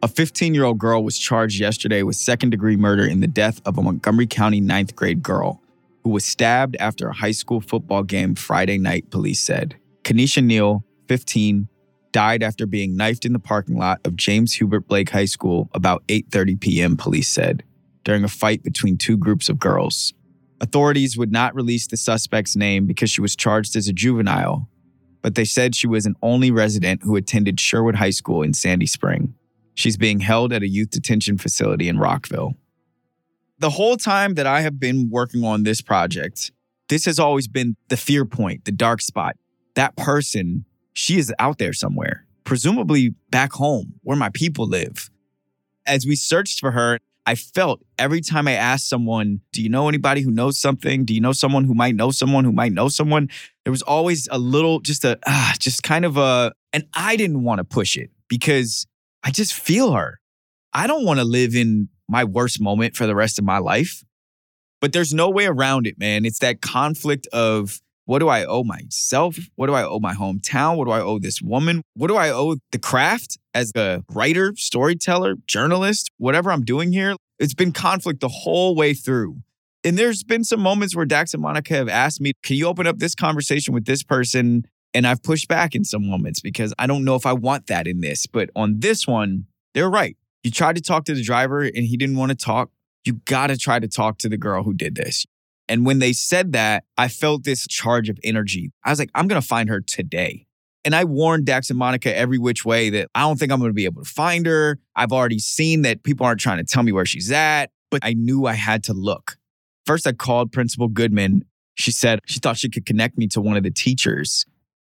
A 0.00 0.06
15 0.06 0.54
year 0.54 0.62
old 0.62 0.78
girl 0.78 1.02
was 1.02 1.18
charged 1.18 1.58
yesterday 1.58 2.04
with 2.04 2.14
second 2.14 2.50
degree 2.50 2.76
murder 2.76 3.04
in 3.04 3.18
the 3.18 3.26
death 3.26 3.60
of 3.64 3.78
a 3.78 3.82
Montgomery 3.82 4.28
County 4.28 4.60
ninth 4.60 4.94
grade 4.94 5.24
girl 5.24 5.60
who 6.04 6.10
was 6.10 6.24
stabbed 6.24 6.76
after 6.78 7.08
a 7.08 7.14
high 7.14 7.32
school 7.32 7.60
football 7.60 8.04
game 8.04 8.36
Friday 8.36 8.78
night, 8.78 9.10
police 9.10 9.40
said. 9.40 9.76
Kenesha 10.04 10.42
Neal, 10.42 10.84
15, 11.08 11.68
died 12.12 12.44
after 12.44 12.64
being 12.64 12.96
knifed 12.96 13.24
in 13.24 13.32
the 13.32 13.40
parking 13.40 13.76
lot 13.76 14.00
of 14.04 14.14
James 14.14 14.54
Hubert 14.54 14.86
Blake 14.86 15.10
High 15.10 15.24
School 15.24 15.68
about 15.74 16.06
8:30 16.06 16.60
p.m., 16.60 16.96
police 16.96 17.28
said, 17.28 17.64
during 18.04 18.22
a 18.22 18.28
fight 18.28 18.62
between 18.62 18.98
two 18.98 19.16
groups 19.16 19.48
of 19.48 19.58
girls. 19.58 20.14
Authorities 20.60 21.18
would 21.18 21.32
not 21.32 21.56
release 21.56 21.88
the 21.88 21.96
suspect's 21.96 22.54
name 22.54 22.86
because 22.86 23.10
she 23.10 23.20
was 23.20 23.34
charged 23.34 23.74
as 23.74 23.88
a 23.88 23.92
juvenile, 23.92 24.68
but 25.22 25.34
they 25.34 25.44
said 25.44 25.74
she 25.74 25.88
was 25.88 26.06
an 26.06 26.14
Olney 26.22 26.52
resident 26.52 27.02
who 27.02 27.16
attended 27.16 27.58
Sherwood 27.58 27.96
High 27.96 28.10
School 28.10 28.42
in 28.42 28.54
Sandy 28.54 28.86
Spring. 28.86 29.34
She's 29.78 29.96
being 29.96 30.18
held 30.18 30.52
at 30.52 30.64
a 30.64 30.68
youth 30.68 30.90
detention 30.90 31.38
facility 31.38 31.88
in 31.88 32.00
Rockville. 32.00 32.54
The 33.60 33.70
whole 33.70 33.96
time 33.96 34.34
that 34.34 34.44
I 34.44 34.62
have 34.62 34.80
been 34.80 35.08
working 35.08 35.44
on 35.44 35.62
this 35.62 35.80
project, 35.80 36.50
this 36.88 37.04
has 37.04 37.20
always 37.20 37.46
been 37.46 37.76
the 37.86 37.96
fear 37.96 38.24
point, 38.24 38.64
the 38.64 38.72
dark 38.72 39.00
spot. 39.00 39.36
That 39.76 39.94
person, 39.94 40.64
she 40.94 41.16
is 41.16 41.32
out 41.38 41.58
there 41.58 41.72
somewhere, 41.72 42.26
presumably 42.42 43.14
back 43.30 43.52
home 43.52 43.94
where 44.02 44.16
my 44.16 44.30
people 44.30 44.66
live. 44.66 45.10
As 45.86 46.04
we 46.04 46.16
searched 46.16 46.58
for 46.58 46.72
her, 46.72 46.98
I 47.24 47.36
felt 47.36 47.80
every 48.00 48.20
time 48.20 48.48
I 48.48 48.54
asked 48.54 48.88
someone, 48.88 49.42
Do 49.52 49.62
you 49.62 49.68
know 49.68 49.88
anybody 49.88 50.22
who 50.22 50.32
knows 50.32 50.58
something? 50.58 51.04
Do 51.04 51.14
you 51.14 51.20
know 51.20 51.32
someone 51.32 51.62
who 51.62 51.74
might 51.74 51.94
know 51.94 52.10
someone 52.10 52.44
who 52.44 52.52
might 52.52 52.72
know 52.72 52.88
someone? 52.88 53.28
There 53.62 53.70
was 53.70 53.82
always 53.82 54.26
a 54.32 54.40
little, 54.40 54.80
just 54.80 55.04
a, 55.04 55.20
ah, 55.24 55.54
just 55.60 55.84
kind 55.84 56.04
of 56.04 56.16
a, 56.16 56.52
and 56.72 56.88
I 56.94 57.14
didn't 57.14 57.44
want 57.44 57.58
to 57.58 57.64
push 57.64 57.96
it 57.96 58.10
because 58.26 58.87
I 59.22 59.30
just 59.30 59.52
feel 59.52 59.92
her. 59.92 60.20
I 60.72 60.86
don't 60.86 61.04
want 61.04 61.18
to 61.18 61.24
live 61.24 61.54
in 61.54 61.88
my 62.08 62.24
worst 62.24 62.60
moment 62.60 62.96
for 62.96 63.06
the 63.06 63.14
rest 63.14 63.38
of 63.38 63.44
my 63.44 63.58
life. 63.58 64.02
But 64.80 64.92
there's 64.92 65.12
no 65.12 65.28
way 65.28 65.46
around 65.46 65.86
it, 65.86 65.98
man. 65.98 66.24
It's 66.24 66.38
that 66.38 66.60
conflict 66.60 67.26
of 67.32 67.80
what 68.04 68.20
do 68.20 68.28
I 68.28 68.44
owe 68.44 68.64
myself? 68.64 69.36
What 69.56 69.66
do 69.66 69.74
I 69.74 69.84
owe 69.84 69.98
my 69.98 70.14
hometown? 70.14 70.76
What 70.76 70.86
do 70.86 70.92
I 70.92 71.00
owe 71.00 71.18
this 71.18 71.42
woman? 71.42 71.82
What 71.94 72.06
do 72.06 72.16
I 72.16 72.30
owe 72.30 72.56
the 72.72 72.78
craft 72.78 73.36
as 73.52 73.72
a 73.76 74.02
writer, 74.10 74.54
storyteller, 74.56 75.34
journalist, 75.46 76.10
whatever 76.16 76.50
I'm 76.50 76.64
doing 76.64 76.92
here? 76.92 77.16
It's 77.38 77.54
been 77.54 77.72
conflict 77.72 78.20
the 78.20 78.28
whole 78.28 78.74
way 78.74 78.94
through. 78.94 79.42
And 79.84 79.98
there's 79.98 80.22
been 80.22 80.42
some 80.42 80.60
moments 80.60 80.96
where 80.96 81.04
Dax 81.04 81.34
and 81.34 81.42
Monica 81.42 81.74
have 81.74 81.88
asked 81.88 82.20
me, 82.20 82.32
can 82.42 82.56
you 82.56 82.66
open 82.66 82.86
up 82.86 82.98
this 82.98 83.14
conversation 83.14 83.74
with 83.74 83.84
this 83.84 84.02
person? 84.02 84.64
And 84.94 85.06
I've 85.06 85.22
pushed 85.22 85.48
back 85.48 85.74
in 85.74 85.84
some 85.84 86.08
moments 86.08 86.40
because 86.40 86.72
I 86.78 86.86
don't 86.86 87.04
know 87.04 87.14
if 87.14 87.26
I 87.26 87.32
want 87.32 87.66
that 87.66 87.86
in 87.86 88.00
this. 88.00 88.26
But 88.26 88.50
on 88.56 88.80
this 88.80 89.06
one, 89.06 89.46
they're 89.74 89.90
right. 89.90 90.16
You 90.42 90.50
tried 90.50 90.76
to 90.76 90.82
talk 90.82 91.04
to 91.06 91.14
the 91.14 91.22
driver 91.22 91.62
and 91.62 91.84
he 91.84 91.96
didn't 91.96 92.16
want 92.16 92.30
to 92.30 92.36
talk. 92.36 92.70
You 93.04 93.14
got 93.24 93.48
to 93.48 93.56
try 93.56 93.78
to 93.78 93.88
talk 93.88 94.18
to 94.18 94.28
the 94.28 94.36
girl 94.36 94.62
who 94.62 94.74
did 94.74 94.94
this. 94.94 95.26
And 95.68 95.84
when 95.84 95.98
they 95.98 96.12
said 96.12 96.52
that, 96.52 96.84
I 96.96 97.08
felt 97.08 97.44
this 97.44 97.66
charge 97.66 98.08
of 98.08 98.18
energy. 98.24 98.72
I 98.84 98.90
was 98.90 98.98
like, 98.98 99.10
I'm 99.14 99.28
going 99.28 99.40
to 99.40 99.46
find 99.46 99.68
her 99.68 99.80
today. 99.80 100.46
And 100.84 100.94
I 100.94 101.04
warned 101.04 101.44
Dax 101.44 101.68
and 101.68 101.78
Monica 101.78 102.16
every 102.16 102.38
which 102.38 102.64
way 102.64 102.88
that 102.90 103.10
I 103.14 103.20
don't 103.20 103.38
think 103.38 103.52
I'm 103.52 103.58
going 103.58 103.70
to 103.70 103.74
be 103.74 103.84
able 103.84 104.02
to 104.02 104.10
find 104.10 104.46
her. 104.46 104.78
I've 104.96 105.12
already 105.12 105.38
seen 105.38 105.82
that 105.82 106.02
people 106.02 106.24
aren't 106.24 106.40
trying 106.40 106.58
to 106.58 106.64
tell 106.64 106.82
me 106.82 106.92
where 106.92 107.04
she's 107.04 107.30
at, 107.30 107.70
but 107.90 108.00
I 108.02 108.14
knew 108.14 108.46
I 108.46 108.54
had 108.54 108.84
to 108.84 108.94
look. 108.94 109.36
First, 109.84 110.06
I 110.06 110.12
called 110.12 110.52
Principal 110.52 110.88
Goodman. 110.88 111.44
She 111.74 111.90
said 111.90 112.20
she 112.26 112.38
thought 112.40 112.56
she 112.56 112.70
could 112.70 112.86
connect 112.86 113.18
me 113.18 113.26
to 113.28 113.40
one 113.40 113.56
of 113.56 113.62
the 113.64 113.70
teachers 113.70 114.46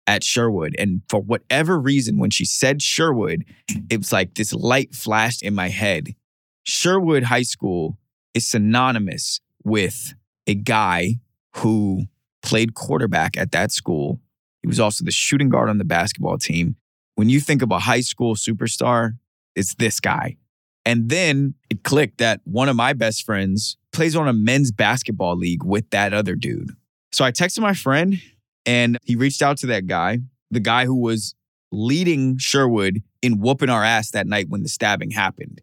at 0.10 0.24
Sherwood. 0.24 0.76
And 0.80 1.04
for 1.08 1.22
whatever 1.22 1.80
reason, 1.80 2.18
when 2.18 2.32
she 2.32 2.44
said 2.44 2.82
Sherwood, 2.82 3.46
it 3.92 3.98
was 3.98 4.12
like 4.12 4.34
this 4.34 4.54
light 4.54 4.96
flashed 4.96 5.44
in 5.44 5.54
my 5.54 5.70
head. 5.70 6.16
Sherwood 6.64 7.24
High 7.24 7.44
School 7.44 7.96
is 8.34 8.48
synonymous 8.48 9.40
with 9.64 10.16
a 10.48 10.56
guy 10.56 11.20
who 11.58 12.06
played 12.42 12.74
quarterback 12.74 13.38
at 13.38 13.52
that 13.52 13.72
school. 13.72 14.20
He 14.64 14.68
was 14.68 14.80
also 14.80 15.06
the 15.06 15.12
shooting 15.12 15.48
guard 15.48 15.70
on 15.70 15.78
the 15.78 15.86
basketball 15.86 16.40
team. 16.40 16.76
When 17.14 17.30
you 17.30 17.40
think 17.40 17.62
of 17.62 17.70
a 17.70 17.78
high 17.78 18.02
school 18.02 18.34
superstar, 18.34 19.12
it's 19.56 19.76
this 19.76 20.00
guy. 20.00 20.38
And 20.86 21.10
then 21.10 21.54
it 21.70 21.84
clicked 21.84 22.18
that 22.18 22.42
one 22.46 22.68
of 22.68 22.76
my 22.76 22.94
best 22.94 23.26
friends 23.26 23.78
plays 23.94 24.16
on 24.16 24.28
a 24.28 24.34
men's 24.34 24.72
basketball 24.72 25.38
league 25.38 25.64
with 25.64 25.88
that 25.92 26.16
other 26.16 26.36
dude. 26.36 26.72
So 27.12 27.24
I 27.24 27.32
texted 27.32 27.60
my 27.60 27.76
friend 27.76 28.20
and 28.70 29.00
he 29.04 29.16
reached 29.16 29.42
out 29.42 29.58
to 29.58 29.66
that 29.66 29.88
guy, 29.88 30.20
the 30.52 30.60
guy 30.60 30.86
who 30.86 30.96
was 30.96 31.34
leading 31.72 32.38
Sherwood 32.38 33.02
in 33.24 33.40
whooping 33.40 33.70
our 33.70 33.84
ass 33.84 34.12
that 34.12 34.28
night 34.28 34.46
when 34.48 34.62
the 34.62 34.70
stabbing 34.70 35.10
happened. 35.10 35.60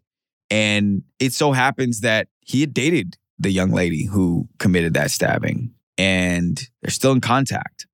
And 0.51 1.03
it 1.17 1.31
so 1.31 1.53
happens 1.53 2.01
that 2.01 2.27
he 2.41 2.59
had 2.59 2.73
dated 2.73 3.15
the 3.39 3.49
young 3.49 3.71
lady 3.71 4.07
who 4.07 4.49
committed 4.59 4.93
that 4.95 5.09
stabbing 5.09 5.73
and 5.97 6.61
they're 6.81 6.91
still 6.91 7.13
in 7.13 7.21
contact. 7.21 7.87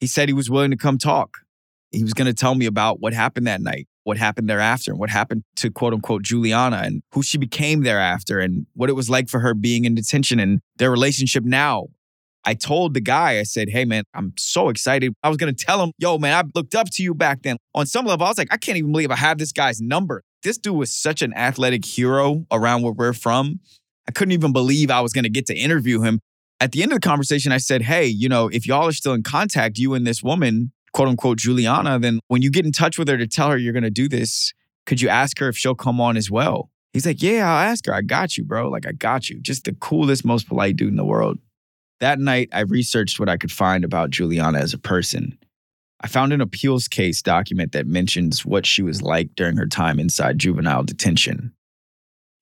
He 0.00 0.08
said 0.08 0.28
he 0.28 0.34
was 0.34 0.50
willing 0.50 0.72
to 0.72 0.76
come 0.76 0.98
talk. 0.98 1.38
He 1.92 2.02
was 2.02 2.12
going 2.12 2.26
to 2.26 2.34
tell 2.34 2.56
me 2.56 2.66
about 2.66 2.98
what 2.98 3.12
happened 3.12 3.46
that 3.46 3.60
night, 3.60 3.86
what 4.02 4.16
happened 4.16 4.50
thereafter, 4.50 4.90
and 4.90 4.98
what 4.98 5.08
happened 5.08 5.44
to 5.56 5.70
quote 5.70 5.94
unquote 5.94 6.22
Juliana 6.22 6.82
and 6.84 7.00
who 7.12 7.22
she 7.22 7.38
became 7.38 7.84
thereafter 7.84 8.40
and 8.40 8.66
what 8.74 8.90
it 8.90 8.94
was 8.94 9.08
like 9.08 9.28
for 9.28 9.38
her 9.38 9.54
being 9.54 9.84
in 9.84 9.94
detention 9.94 10.40
and 10.40 10.58
their 10.78 10.90
relationship 10.90 11.44
now. 11.44 11.86
I 12.46 12.54
told 12.54 12.94
the 12.94 13.00
guy, 13.00 13.40
I 13.40 13.42
said, 13.42 13.68
hey 13.68 13.84
man, 13.84 14.04
I'm 14.14 14.32
so 14.38 14.68
excited. 14.68 15.12
I 15.24 15.28
was 15.28 15.36
going 15.36 15.52
to 15.52 15.64
tell 15.64 15.82
him, 15.82 15.90
yo 15.98 16.16
man, 16.16 16.32
I 16.32 16.48
looked 16.54 16.76
up 16.76 16.88
to 16.92 17.02
you 17.02 17.12
back 17.12 17.42
then. 17.42 17.56
On 17.74 17.86
some 17.86 18.06
level, 18.06 18.24
I 18.24 18.30
was 18.30 18.38
like, 18.38 18.52
I 18.52 18.56
can't 18.56 18.78
even 18.78 18.92
believe 18.92 19.10
I 19.10 19.16
have 19.16 19.38
this 19.38 19.50
guy's 19.50 19.80
number. 19.80 20.22
This 20.44 20.56
dude 20.56 20.76
was 20.76 20.92
such 20.92 21.22
an 21.22 21.34
athletic 21.34 21.84
hero 21.84 22.46
around 22.52 22.82
where 22.82 22.92
we're 22.92 23.12
from. 23.12 23.58
I 24.08 24.12
couldn't 24.12 24.32
even 24.32 24.52
believe 24.52 24.92
I 24.92 25.00
was 25.00 25.12
going 25.12 25.24
to 25.24 25.30
get 25.30 25.46
to 25.46 25.56
interview 25.56 26.02
him. 26.02 26.20
At 26.60 26.70
the 26.70 26.84
end 26.84 26.92
of 26.92 27.00
the 27.00 27.06
conversation, 27.06 27.50
I 27.50 27.58
said, 27.58 27.82
Hey, 27.82 28.06
you 28.06 28.28
know, 28.28 28.48
if 28.48 28.64
y'all 28.64 28.86
are 28.86 28.92
still 28.92 29.12
in 29.12 29.24
contact, 29.24 29.76
you 29.76 29.94
and 29.94 30.06
this 30.06 30.22
woman, 30.22 30.70
quote 30.92 31.08
unquote, 31.08 31.38
Juliana, 31.38 31.98
then 31.98 32.20
when 32.28 32.42
you 32.42 32.50
get 32.50 32.64
in 32.64 32.70
touch 32.70 32.96
with 32.96 33.08
her 33.08 33.18
to 33.18 33.26
tell 33.26 33.50
her 33.50 33.56
you're 33.58 33.72
going 33.72 33.82
to 33.82 33.90
do 33.90 34.08
this, 34.08 34.54
could 34.86 35.00
you 35.00 35.08
ask 35.08 35.40
her 35.40 35.48
if 35.48 35.58
she'll 35.58 35.74
come 35.74 36.00
on 36.00 36.16
as 36.16 36.30
well? 36.30 36.70
He's 36.92 37.04
like, 37.04 37.20
Yeah, 37.20 37.50
I'll 37.50 37.68
ask 37.68 37.84
her. 37.86 37.92
I 37.92 38.02
got 38.02 38.38
you, 38.38 38.44
bro. 38.44 38.70
Like, 38.70 38.86
I 38.86 38.92
got 38.92 39.28
you. 39.28 39.40
Just 39.40 39.64
the 39.64 39.72
coolest, 39.72 40.24
most 40.24 40.46
polite 40.46 40.76
dude 40.76 40.90
in 40.90 40.96
the 40.96 41.04
world. 41.04 41.38
That 42.00 42.18
night, 42.18 42.50
I 42.52 42.60
researched 42.60 43.18
what 43.18 43.28
I 43.28 43.36
could 43.36 43.52
find 43.52 43.84
about 43.84 44.10
Juliana 44.10 44.58
as 44.58 44.74
a 44.74 44.78
person. 44.78 45.38
I 46.00 46.08
found 46.08 46.32
an 46.32 46.42
appeals 46.42 46.88
case 46.88 47.22
document 47.22 47.72
that 47.72 47.86
mentions 47.86 48.44
what 48.44 48.66
she 48.66 48.82
was 48.82 49.00
like 49.00 49.34
during 49.34 49.56
her 49.56 49.66
time 49.66 49.98
inside 49.98 50.38
juvenile 50.38 50.82
detention. 50.82 51.54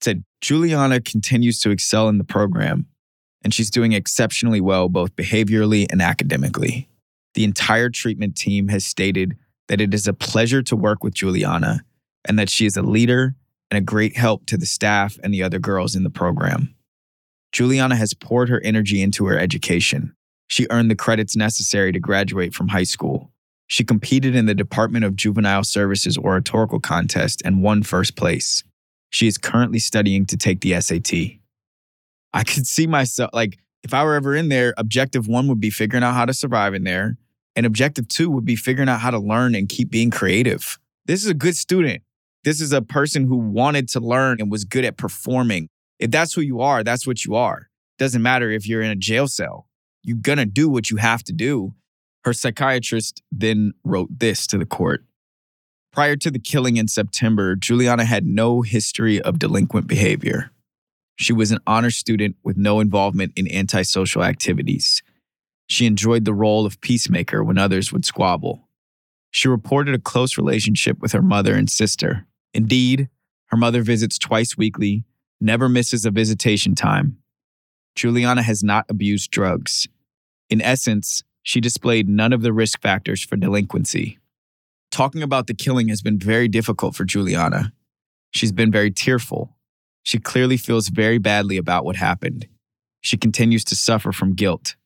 It 0.01 0.05
said 0.05 0.25
Juliana 0.41 1.01
continues 1.01 1.61
to 1.61 1.71
excel 1.71 2.09
in 2.09 2.19
the 2.19 2.25
program, 2.25 2.87
and 3.43 3.55
she's 3.55 3.71
doing 3.71 3.93
exceptionally 3.93 4.61
well 4.61 4.89
both 4.89 5.15
behaviorally 5.15 5.87
and 5.91 6.03
academically. 6.03 6.89
The 7.35 7.45
entire 7.45 7.91
treatment 7.91 8.37
team 8.37 8.69
has 8.69 8.85
stated 8.85 9.37
that 9.69 9.81
it 9.81 9.95
is 9.95 10.09
a 10.09 10.13
pleasure 10.13 10.63
to 10.63 10.77
work 10.77 11.05
with 11.05 11.15
Juliana 11.15 11.85
and 12.27 12.39
that 12.39 12.51
she 12.51 12.67
is 12.67 12.77
a 12.77 12.83
leader 12.83 13.37
and 13.71 13.79
a 13.79 13.81
great 13.81 14.17
help 14.17 14.47
to 14.47 14.57
the 14.57 14.67
staff 14.67 15.17
and 15.23 15.33
the 15.33 15.43
other 15.43 15.59
girls 15.59 15.95
in 15.95 16.03
the 16.03 16.11
program. 16.11 16.74
Juliana 17.55 17.95
has 17.95 18.15
poured 18.15 18.49
her 18.49 18.61
energy 18.65 19.01
into 19.01 19.27
her 19.27 19.39
education. 19.39 20.13
She 20.49 20.67
earned 20.71 20.91
the 20.91 20.97
credits 20.97 21.37
necessary 21.37 21.93
to 21.93 22.01
graduate 22.01 22.53
from 22.53 22.67
high 22.67 22.83
school. 22.83 23.31
She 23.69 23.85
competed 23.85 24.35
in 24.35 24.47
the 24.47 24.57
Department 24.57 25.05
of 25.05 25.15
Juvenile 25.15 25.63
Services 25.63 26.19
oratorical 26.19 26.81
contest 26.81 27.43
and 27.45 27.63
won 27.63 27.85
first 27.85 28.17
place. 28.17 28.65
She 29.11 29.29
is 29.29 29.39
currently 29.39 29.79
studying 29.79 30.27
to 30.27 30.37
take 30.37 30.63
the 30.63 30.81
SAT. 30.81 31.39
I 32.33 32.43
could 32.43 32.67
see 32.67 32.89
myself, 32.89 33.31
like, 33.33 33.57
if 33.85 33.95
I 33.95 34.03
were 34.03 34.15
ever 34.15 34.35
in 34.35 34.49
there, 34.49 34.75
objective 34.77 35.29
one 35.29 35.47
would 35.47 35.61
be 35.61 35.71
figuring 35.71 36.03
out 36.03 36.15
how 36.15 36.25
to 36.25 36.35
survive 36.35 36.75
in 36.75 36.83
there. 36.83 37.17
And 37.55 37.65
objective 37.65 38.09
two 38.09 38.31
would 38.31 38.45
be 38.45 38.57
figuring 38.57 38.89
out 38.89 38.99
how 38.99 39.13
to 39.13 39.19
learn 39.21 39.55
and 39.55 39.69
keep 39.69 39.91
being 39.91 40.11
creative. 40.11 40.77
This 41.07 41.23
is 41.23 41.31
a 41.31 41.35
good 41.35 41.57
student. 41.57 42.03
This 42.43 42.61
is 42.61 42.73
a 42.73 42.83
person 42.83 43.29
who 43.29 43.37
wanted 43.37 43.89
to 43.91 44.01
learn 44.01 44.41
and 44.41 44.51
was 44.51 44.65
good 44.65 44.85
at 44.85 44.97
performing. 44.97 45.69
If 45.99 46.11
that's 46.11 46.35
who 46.35 46.41
you 46.41 46.61
are, 46.61 46.83
that's 46.83 47.07
what 47.07 47.25
you 47.25 47.35
are. 47.35 47.69
Doesn't 47.99 48.23
matter 48.23 48.51
if 48.51 48.67
you're 48.67 48.83
in 48.83 48.91
a 48.91 48.97
jail 48.97 49.29
cell. 49.29 49.69
You're 50.03 50.17
going 50.17 50.39
to 50.39 50.47
do 50.47 50.69
what 50.69 50.91
you 50.91 50.97
have 50.99 51.23
to 51.25 51.33
do. 51.33 51.75
Her 52.25 52.33
psychiatrist 52.33 53.23
then 53.31 53.75
wrote 53.85 54.09
this 54.19 54.47
to 54.49 54.59
the 54.59 54.67
court. 54.67 55.05
Prior 55.93 56.17
to 56.17 56.31
the 56.31 56.41
killing 56.41 56.77
in 56.77 56.89
September, 56.89 57.55
Juliana 57.55 58.05
had 58.05 58.27
no 58.27 58.63
history 58.63 59.21
of 59.23 59.39
delinquent 59.39 59.87
behavior. 59.87 60.51
She 61.17 61.33
was 61.33 61.53
an 61.53 61.61
honor 61.67 61.91
student 61.91 62.37
with 62.43 62.57
no 62.57 62.81
involvement 62.81 63.33
in 63.37 63.51
antisocial 63.53 64.25
activities. 64.25 65.03
She 65.69 65.87
enjoyed 65.87 66.25
the 66.25 66.35
role 66.35 66.67
of 66.67 66.81
peacemaker 66.81 67.45
when 67.45 67.59
others 67.59 67.93
would 67.93 68.05
squabble. 68.05 68.69
She 69.31 69.49
reported 69.49 69.95
a 69.95 70.01
close 70.01 70.37
relationship 70.37 71.01
with 71.01 71.13
her 71.13 71.23
mother 71.23 71.55
and 71.55 71.71
sister. 71.71 72.27
Indeed, 72.53 73.09
her 73.47 73.57
mother 73.57 73.83
visits 73.83 74.19
twice 74.19 74.57
weekly, 74.57 75.05
never 75.41 75.69
misses 75.69 76.05
a 76.05 76.11
visitation 76.11 76.75
time. 76.75 77.19
Juliana 77.95 78.43
has 78.43 78.65
not 78.65 78.87
abused 78.89 79.31
drugs. 79.31 79.87
In 80.51 80.61
essence, 80.61 81.23
she 81.43 81.61
displayed 81.61 82.09
none 82.09 82.33
of 82.33 82.43
the 82.43 82.53
risk 82.53 82.81
factors 82.81 83.23
for 83.23 83.37
delinquency. 83.37 84.19
Talking 84.91 85.23
about 85.23 85.47
the 85.47 85.55
killing 85.55 85.89
has 85.89 86.03
been 86.03 86.19
very 86.19 86.49
difficult 86.49 86.95
for 86.95 87.05
Juliana. 87.05 87.73
She's 88.31 88.53
been 88.53 88.73
very 88.73 88.91
tearful. 88.91 89.57
She 90.03 90.19
clearly 90.19 90.57
feels 90.57 90.89
very 90.89 91.19
badly 91.19 91.57
about 91.57 91.85
what 91.85 91.97
happened. 91.97 92.49
She 93.01 93.17
continues 93.17 93.65
to 93.65 93.77
suffer 93.77 94.13
from 94.13 94.35
guilt. 94.35 94.77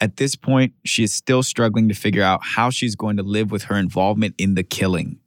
At 0.00 0.16
this 0.16 0.36
point, 0.36 0.74
she 0.84 1.02
is 1.02 1.14
still 1.14 1.42
struggling 1.42 1.88
to 1.88 1.94
figure 1.94 2.22
out 2.22 2.40
how 2.42 2.70
she's 2.70 2.96
going 2.96 3.16
to 3.16 3.22
live 3.22 3.50
with 3.50 3.64
her 3.64 3.76
involvement 3.76 4.34
in 4.36 4.54
the 4.54 4.62
killing. 4.62 5.18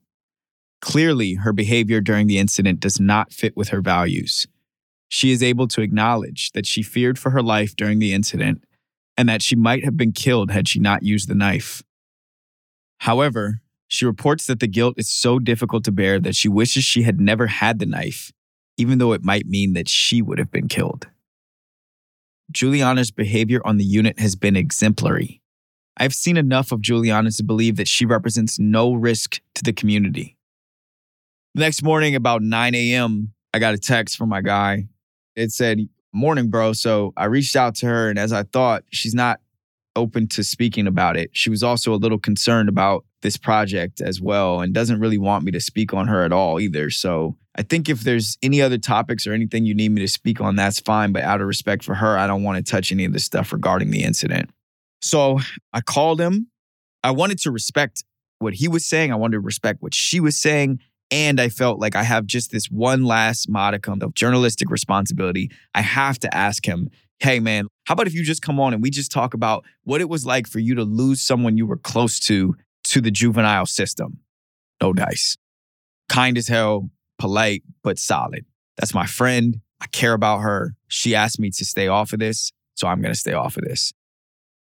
Clearly, 0.81 1.35
her 1.35 1.53
behavior 1.53 2.01
during 2.01 2.27
the 2.27 2.37
incident 2.37 2.79
does 2.79 2.99
not 2.99 3.33
fit 3.33 3.57
with 3.57 3.69
her 3.69 3.81
values. 3.81 4.45
She 5.09 5.31
is 5.31 5.41
able 5.41 5.67
to 5.69 5.81
acknowledge 5.81 6.51
that 6.51 6.65
she 6.65 6.83
feared 6.83 7.17
for 7.17 7.31
her 7.31 7.41
life 7.41 7.75
during 7.75 7.99
the 7.99 8.13
incident 8.13 8.63
and 9.17 9.27
that 9.27 9.41
she 9.41 9.55
might 9.55 9.83
have 9.83 9.97
been 9.97 10.11
killed 10.11 10.51
had 10.51 10.67
she 10.67 10.79
not 10.79 11.03
used 11.03 11.27
the 11.27 11.35
knife. 11.35 11.81
However, 12.99 13.61
she 13.87 14.05
reports 14.05 14.45
that 14.47 14.59
the 14.59 14.67
guilt 14.67 14.95
is 14.97 15.09
so 15.09 15.39
difficult 15.39 15.83
to 15.85 15.91
bear 15.91 16.19
that 16.19 16.35
she 16.35 16.49
wishes 16.49 16.83
she 16.83 17.03
had 17.03 17.19
never 17.19 17.47
had 17.47 17.79
the 17.79 17.85
knife, 17.85 18.31
even 18.77 18.97
though 18.97 19.13
it 19.13 19.23
might 19.23 19.47
mean 19.47 19.73
that 19.73 19.89
she 19.89 20.21
would 20.21 20.39
have 20.39 20.51
been 20.51 20.67
killed. 20.67 21.07
Juliana's 22.51 23.11
behavior 23.11 23.61
on 23.65 23.77
the 23.77 23.83
unit 23.83 24.19
has 24.19 24.35
been 24.35 24.55
exemplary. 24.55 25.41
I've 25.97 26.13
seen 26.13 26.37
enough 26.37 26.71
of 26.71 26.81
Juliana 26.81 27.31
to 27.31 27.43
believe 27.43 27.75
that 27.77 27.87
she 27.87 28.05
represents 28.05 28.59
no 28.59 28.93
risk 28.93 29.41
to 29.55 29.63
the 29.63 29.73
community. 29.73 30.36
The 31.57 31.61
next 31.61 31.81
morning, 31.81 32.13
about 32.13 32.43
9 32.43 32.75
a.m., 32.75 33.33
I 33.51 33.57
got 33.57 33.73
a 33.73 33.79
text 33.79 34.15
from 34.15 34.29
my 34.29 34.41
guy. 34.41 34.89
It 35.35 35.51
said, 35.51 35.89
Morning, 36.13 36.51
bro. 36.51 36.73
So 36.73 37.13
I 37.17 37.25
reached 37.25 37.55
out 37.55 37.73
to 37.77 37.87
her, 37.87 38.11
and 38.11 38.19
as 38.19 38.31
I 38.31 38.43
thought, 38.43 38.83
she's 38.91 39.15
not 39.15 39.39
open 39.95 40.27
to 40.27 40.43
speaking 40.43 40.85
about 40.85 41.17
it. 41.17 41.31
She 41.33 41.49
was 41.49 41.63
also 41.63 41.95
a 41.95 41.97
little 41.97 42.19
concerned 42.19 42.69
about 42.69 43.05
this 43.23 43.37
project 43.37 44.01
as 44.01 44.21
well 44.21 44.61
and 44.61 44.71
doesn't 44.71 44.99
really 44.99 45.17
want 45.17 45.45
me 45.45 45.51
to 45.51 45.59
speak 45.59 45.95
on 45.95 46.07
her 46.07 46.23
at 46.23 46.31
all 46.31 46.59
either. 46.59 46.91
So 46.91 47.35
I 47.55 47.63
think 47.63 47.89
if 47.89 48.01
there's 48.01 48.37
any 48.43 48.61
other 48.61 48.77
topics 48.77 49.25
or 49.25 49.33
anything 49.33 49.65
you 49.65 49.73
need 49.73 49.89
me 49.89 50.01
to 50.01 50.07
speak 50.07 50.39
on, 50.39 50.55
that's 50.55 50.79
fine. 50.79 51.11
But 51.11 51.23
out 51.23 51.41
of 51.41 51.47
respect 51.47 51.83
for 51.83 51.95
her, 51.95 52.19
I 52.19 52.27
don't 52.27 52.43
want 52.43 52.63
to 52.63 52.71
touch 52.71 52.91
any 52.91 53.03
of 53.03 53.13
the 53.13 53.19
stuff 53.19 53.51
regarding 53.51 53.89
the 53.89 54.03
incident. 54.03 54.51
So 55.01 55.39
I 55.73 55.81
called 55.81 56.21
him. 56.21 56.51
I 57.03 57.09
wanted 57.09 57.39
to 57.39 57.49
respect 57.49 58.03
what 58.37 58.53
he 58.53 58.67
was 58.67 58.85
saying. 58.85 59.11
I 59.11 59.15
wanted 59.15 59.37
to 59.37 59.39
respect 59.39 59.81
what 59.81 59.95
she 59.95 60.19
was 60.19 60.37
saying. 60.37 60.81
And 61.09 61.39
I 61.39 61.49
felt 61.49 61.79
like 61.79 61.95
I 61.95 62.03
have 62.03 62.25
just 62.25 62.51
this 62.51 62.65
one 62.65 63.05
last 63.05 63.49
modicum 63.49 63.99
of 64.01 64.13
journalistic 64.13 64.69
responsibility. 64.69 65.49
I 65.73 65.81
have 65.81 66.19
to 66.19 66.35
ask 66.35 66.65
him, 66.65 66.89
hey, 67.19 67.39
man, 67.39 67.67
how 67.85 67.93
about 67.93 68.07
if 68.07 68.13
you 68.13 68.23
just 68.23 68.41
come 68.41 68.59
on 68.59 68.73
and 68.73 68.83
we 68.83 68.89
just 68.89 69.11
talk 69.11 69.33
about 69.33 69.63
what 69.83 70.01
it 70.01 70.09
was 70.09 70.25
like 70.25 70.47
for 70.47 70.59
you 70.59 70.75
to 70.75 70.83
lose 70.83 71.21
someone 71.21 71.57
you 71.57 71.65
were 71.65 71.77
close 71.77 72.19
to 72.21 72.55
to 72.85 73.01
the 73.01 73.11
juvenile 73.11 73.65
system? 73.65 74.19
No 74.81 74.93
dice. 74.93 75.37
Kind 76.09 76.37
as 76.37 76.47
hell, 76.47 76.89
polite, 77.17 77.63
but 77.83 77.97
solid. 77.97 78.45
That's 78.77 78.93
my 78.93 79.05
friend. 79.05 79.61
I 79.81 79.87
care 79.87 80.13
about 80.13 80.39
her. 80.39 80.75
She 80.87 81.15
asked 81.15 81.39
me 81.39 81.49
to 81.51 81.65
stay 81.65 81.87
off 81.87 82.13
of 82.13 82.19
this, 82.19 82.51
so 82.75 82.87
I'm 82.87 83.01
going 83.01 83.13
to 83.13 83.19
stay 83.19 83.33
off 83.33 83.57
of 83.57 83.63
this. 83.63 83.93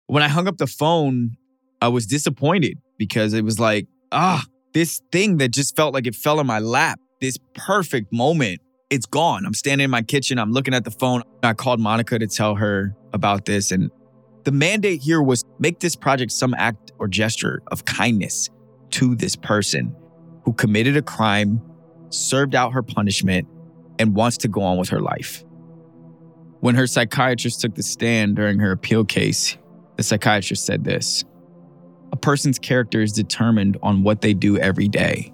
When 0.07 0.23
I 0.23 0.29
hung 0.29 0.49
up 0.49 0.59
the 0.59 0.67
phone, 0.67 1.37
I 1.81 1.89
was 1.89 2.07
disappointed 2.07 2.79
because 2.99 3.33
it 3.33 3.45
was 3.45 3.59
like, 3.59 3.87
ah, 4.13 4.45
this 4.73 5.03
thing 5.13 5.39
that 5.39 5.51
just 5.51 5.77
felt 5.77 5.95
like 5.95 6.07
it 6.07 6.15
fell 6.15 6.41
in 6.41 6.47
my 6.47 6.59
lap, 6.59 7.01
this 7.21 7.39
perfect 7.55 8.13
moment, 8.13 8.61
it's 8.89 9.07
gone. 9.07 9.45
I'm 9.47 9.55
standing 9.55 9.85
in 9.85 9.91
my 9.91 10.03
kitchen, 10.03 10.39
I'm 10.39 10.53
looking 10.53 10.75
at 10.75 10.85
the 10.85 10.91
phone. 10.91 11.23
I 11.43 11.55
called 11.55 11.81
Monica 11.81 12.19
to 12.19 12.27
tell 12.27 12.55
her 12.57 12.95
about 13.13 13.45
this, 13.45 13.71
and 13.71 13.91
The 14.45 14.53
mandate 14.53 15.03
here 15.03 15.23
was 15.23 15.45
make 15.59 15.81
this 15.81 15.95
project 15.95 16.33
some 16.33 16.55
act 16.55 16.93
or 16.99 17.09
gesture 17.09 17.63
of 17.71 17.85
kindness 17.85 18.49
to 18.91 19.15
this 19.15 19.37
person 19.37 19.95
who 20.45 20.53
committed 20.55 20.97
a 20.97 21.03
crime, 21.03 21.61
served 22.09 22.55
out 22.55 22.73
her 22.73 22.83
punishment, 22.83 23.47
and 23.99 24.15
wants 24.15 24.39
to 24.39 24.49
go 24.49 24.63
on 24.63 24.79
with 24.79 24.89
her 24.89 25.01
life. 25.01 25.45
When 26.61 26.75
her 26.75 26.87
psychiatrist 26.87 27.61
took 27.61 27.75
the 27.75 27.83
stand 27.83 28.37
during 28.37 28.59
her 28.61 28.73
appeal 28.73 29.05
case, 29.05 29.59
the 29.97 30.03
psychiatrist 30.03 30.65
said 30.65 30.85
this 30.85 31.25
A 32.13 32.17
person's 32.17 32.59
character 32.59 33.01
is 33.01 33.13
determined 33.13 33.77
on 33.83 34.03
what 34.03 34.21
they 34.21 34.35
do 34.35 34.59
every 34.59 34.89
day. 34.89 35.33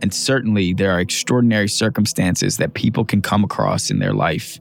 And 0.00 0.12
certainly, 0.12 0.74
there 0.74 0.90
are 0.90 1.00
extraordinary 1.00 1.68
circumstances 1.68 2.56
that 2.58 2.74
people 2.74 3.04
can 3.04 3.22
come 3.22 3.44
across 3.44 3.90
in 3.90 4.00
their 4.00 4.12
life 4.12 4.58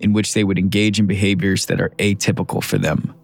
in 0.00 0.12
which 0.12 0.34
they 0.34 0.44
would 0.44 0.58
engage 0.58 0.98
in 0.98 1.06
behaviors 1.06 1.66
that 1.66 1.80
are 1.80 1.90
atypical 1.98 2.62
for 2.62 2.78
them. 2.78 3.14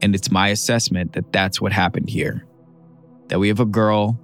And 0.00 0.14
it's 0.14 0.30
my 0.30 0.48
assessment 0.48 1.12
that 1.12 1.32
that's 1.32 1.60
what 1.60 1.72
happened 1.72 2.08
here. 2.08 2.46
That 3.28 3.38
we 3.38 3.48
have 3.48 3.60
a 3.60 3.66
girl 3.66 4.18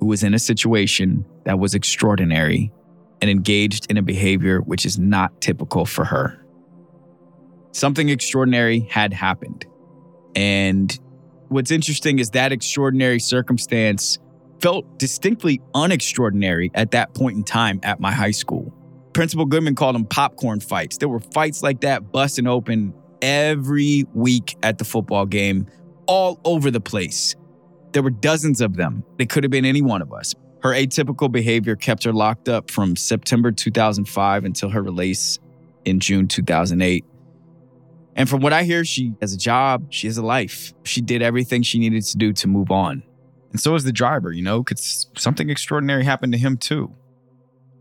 who 0.00 0.06
was 0.06 0.22
in 0.22 0.34
a 0.34 0.38
situation 0.38 1.24
that 1.44 1.58
was 1.58 1.74
extraordinary 1.74 2.72
and 3.20 3.30
engaged 3.30 3.90
in 3.90 3.96
a 3.96 4.02
behavior 4.02 4.60
which 4.60 4.84
is 4.84 4.98
not 4.98 5.40
typical 5.40 5.86
for 5.86 6.04
her. 6.04 6.44
Something 7.72 8.08
extraordinary 8.08 8.80
had 8.90 9.12
happened. 9.12 9.66
And 10.36 10.98
what's 11.54 11.70
interesting 11.70 12.18
is 12.18 12.30
that 12.30 12.50
extraordinary 12.50 13.20
circumstance 13.20 14.18
felt 14.60 14.98
distinctly 14.98 15.60
unextraordinary 15.72 16.68
at 16.74 16.90
that 16.90 17.14
point 17.14 17.36
in 17.36 17.44
time 17.44 17.78
at 17.84 18.00
my 18.00 18.10
high 18.12 18.32
school. 18.32 18.74
Principal 19.12 19.46
Goodman 19.46 19.76
called 19.76 19.94
them 19.94 20.04
popcorn 20.04 20.58
fights. 20.58 20.98
There 20.98 21.08
were 21.08 21.20
fights 21.20 21.62
like 21.62 21.82
that 21.82 22.10
busting 22.10 22.48
open 22.48 22.92
every 23.22 24.04
week 24.14 24.56
at 24.64 24.78
the 24.78 24.84
football 24.84 25.26
game, 25.26 25.68
all 26.06 26.40
over 26.44 26.72
the 26.72 26.80
place. 26.80 27.36
There 27.92 28.02
were 28.02 28.10
dozens 28.10 28.60
of 28.60 28.74
them. 28.74 29.04
It 29.20 29.30
could 29.30 29.44
have 29.44 29.52
been 29.52 29.64
any 29.64 29.80
one 29.80 30.02
of 30.02 30.12
us. 30.12 30.34
Her 30.60 30.70
atypical 30.70 31.30
behavior 31.30 31.76
kept 31.76 32.02
her 32.02 32.12
locked 32.12 32.48
up 32.48 32.68
from 32.68 32.96
September 32.96 33.52
2005 33.52 34.44
until 34.44 34.70
her 34.70 34.82
release 34.82 35.38
in 35.84 36.00
June 36.00 36.26
2008. 36.26 37.04
And 38.16 38.28
from 38.28 38.40
what 38.40 38.52
I 38.52 38.62
hear, 38.62 38.84
she 38.84 39.14
has 39.20 39.32
a 39.32 39.38
job, 39.38 39.86
she 39.90 40.06
has 40.06 40.16
a 40.16 40.24
life. 40.24 40.72
She 40.84 41.00
did 41.00 41.22
everything 41.22 41.62
she 41.62 41.78
needed 41.78 42.04
to 42.04 42.16
do 42.16 42.32
to 42.34 42.48
move 42.48 42.70
on. 42.70 43.02
And 43.50 43.60
so 43.60 43.74
is 43.74 43.84
the 43.84 43.92
driver, 43.92 44.32
you 44.32 44.42
know, 44.42 44.62
because 44.62 45.08
something 45.16 45.50
extraordinary 45.50 46.04
happened 46.04 46.32
to 46.32 46.38
him 46.38 46.56
too. 46.56 46.92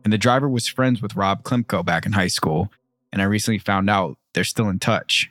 And 0.04 0.12
the 0.12 0.18
driver 0.18 0.50
was 0.50 0.68
friends 0.68 1.02
with 1.02 1.16
Rob 1.16 1.44
Klimko 1.44 1.86
back 1.86 2.06
in 2.06 2.14
high 2.14 2.28
school. 2.28 2.72
And 3.12 3.22
I 3.22 3.26
recently 3.26 3.60
found 3.60 3.90
out 3.90 4.18
they're 4.34 4.44
still 4.44 4.70
in 4.70 4.80
touch. 4.80 5.30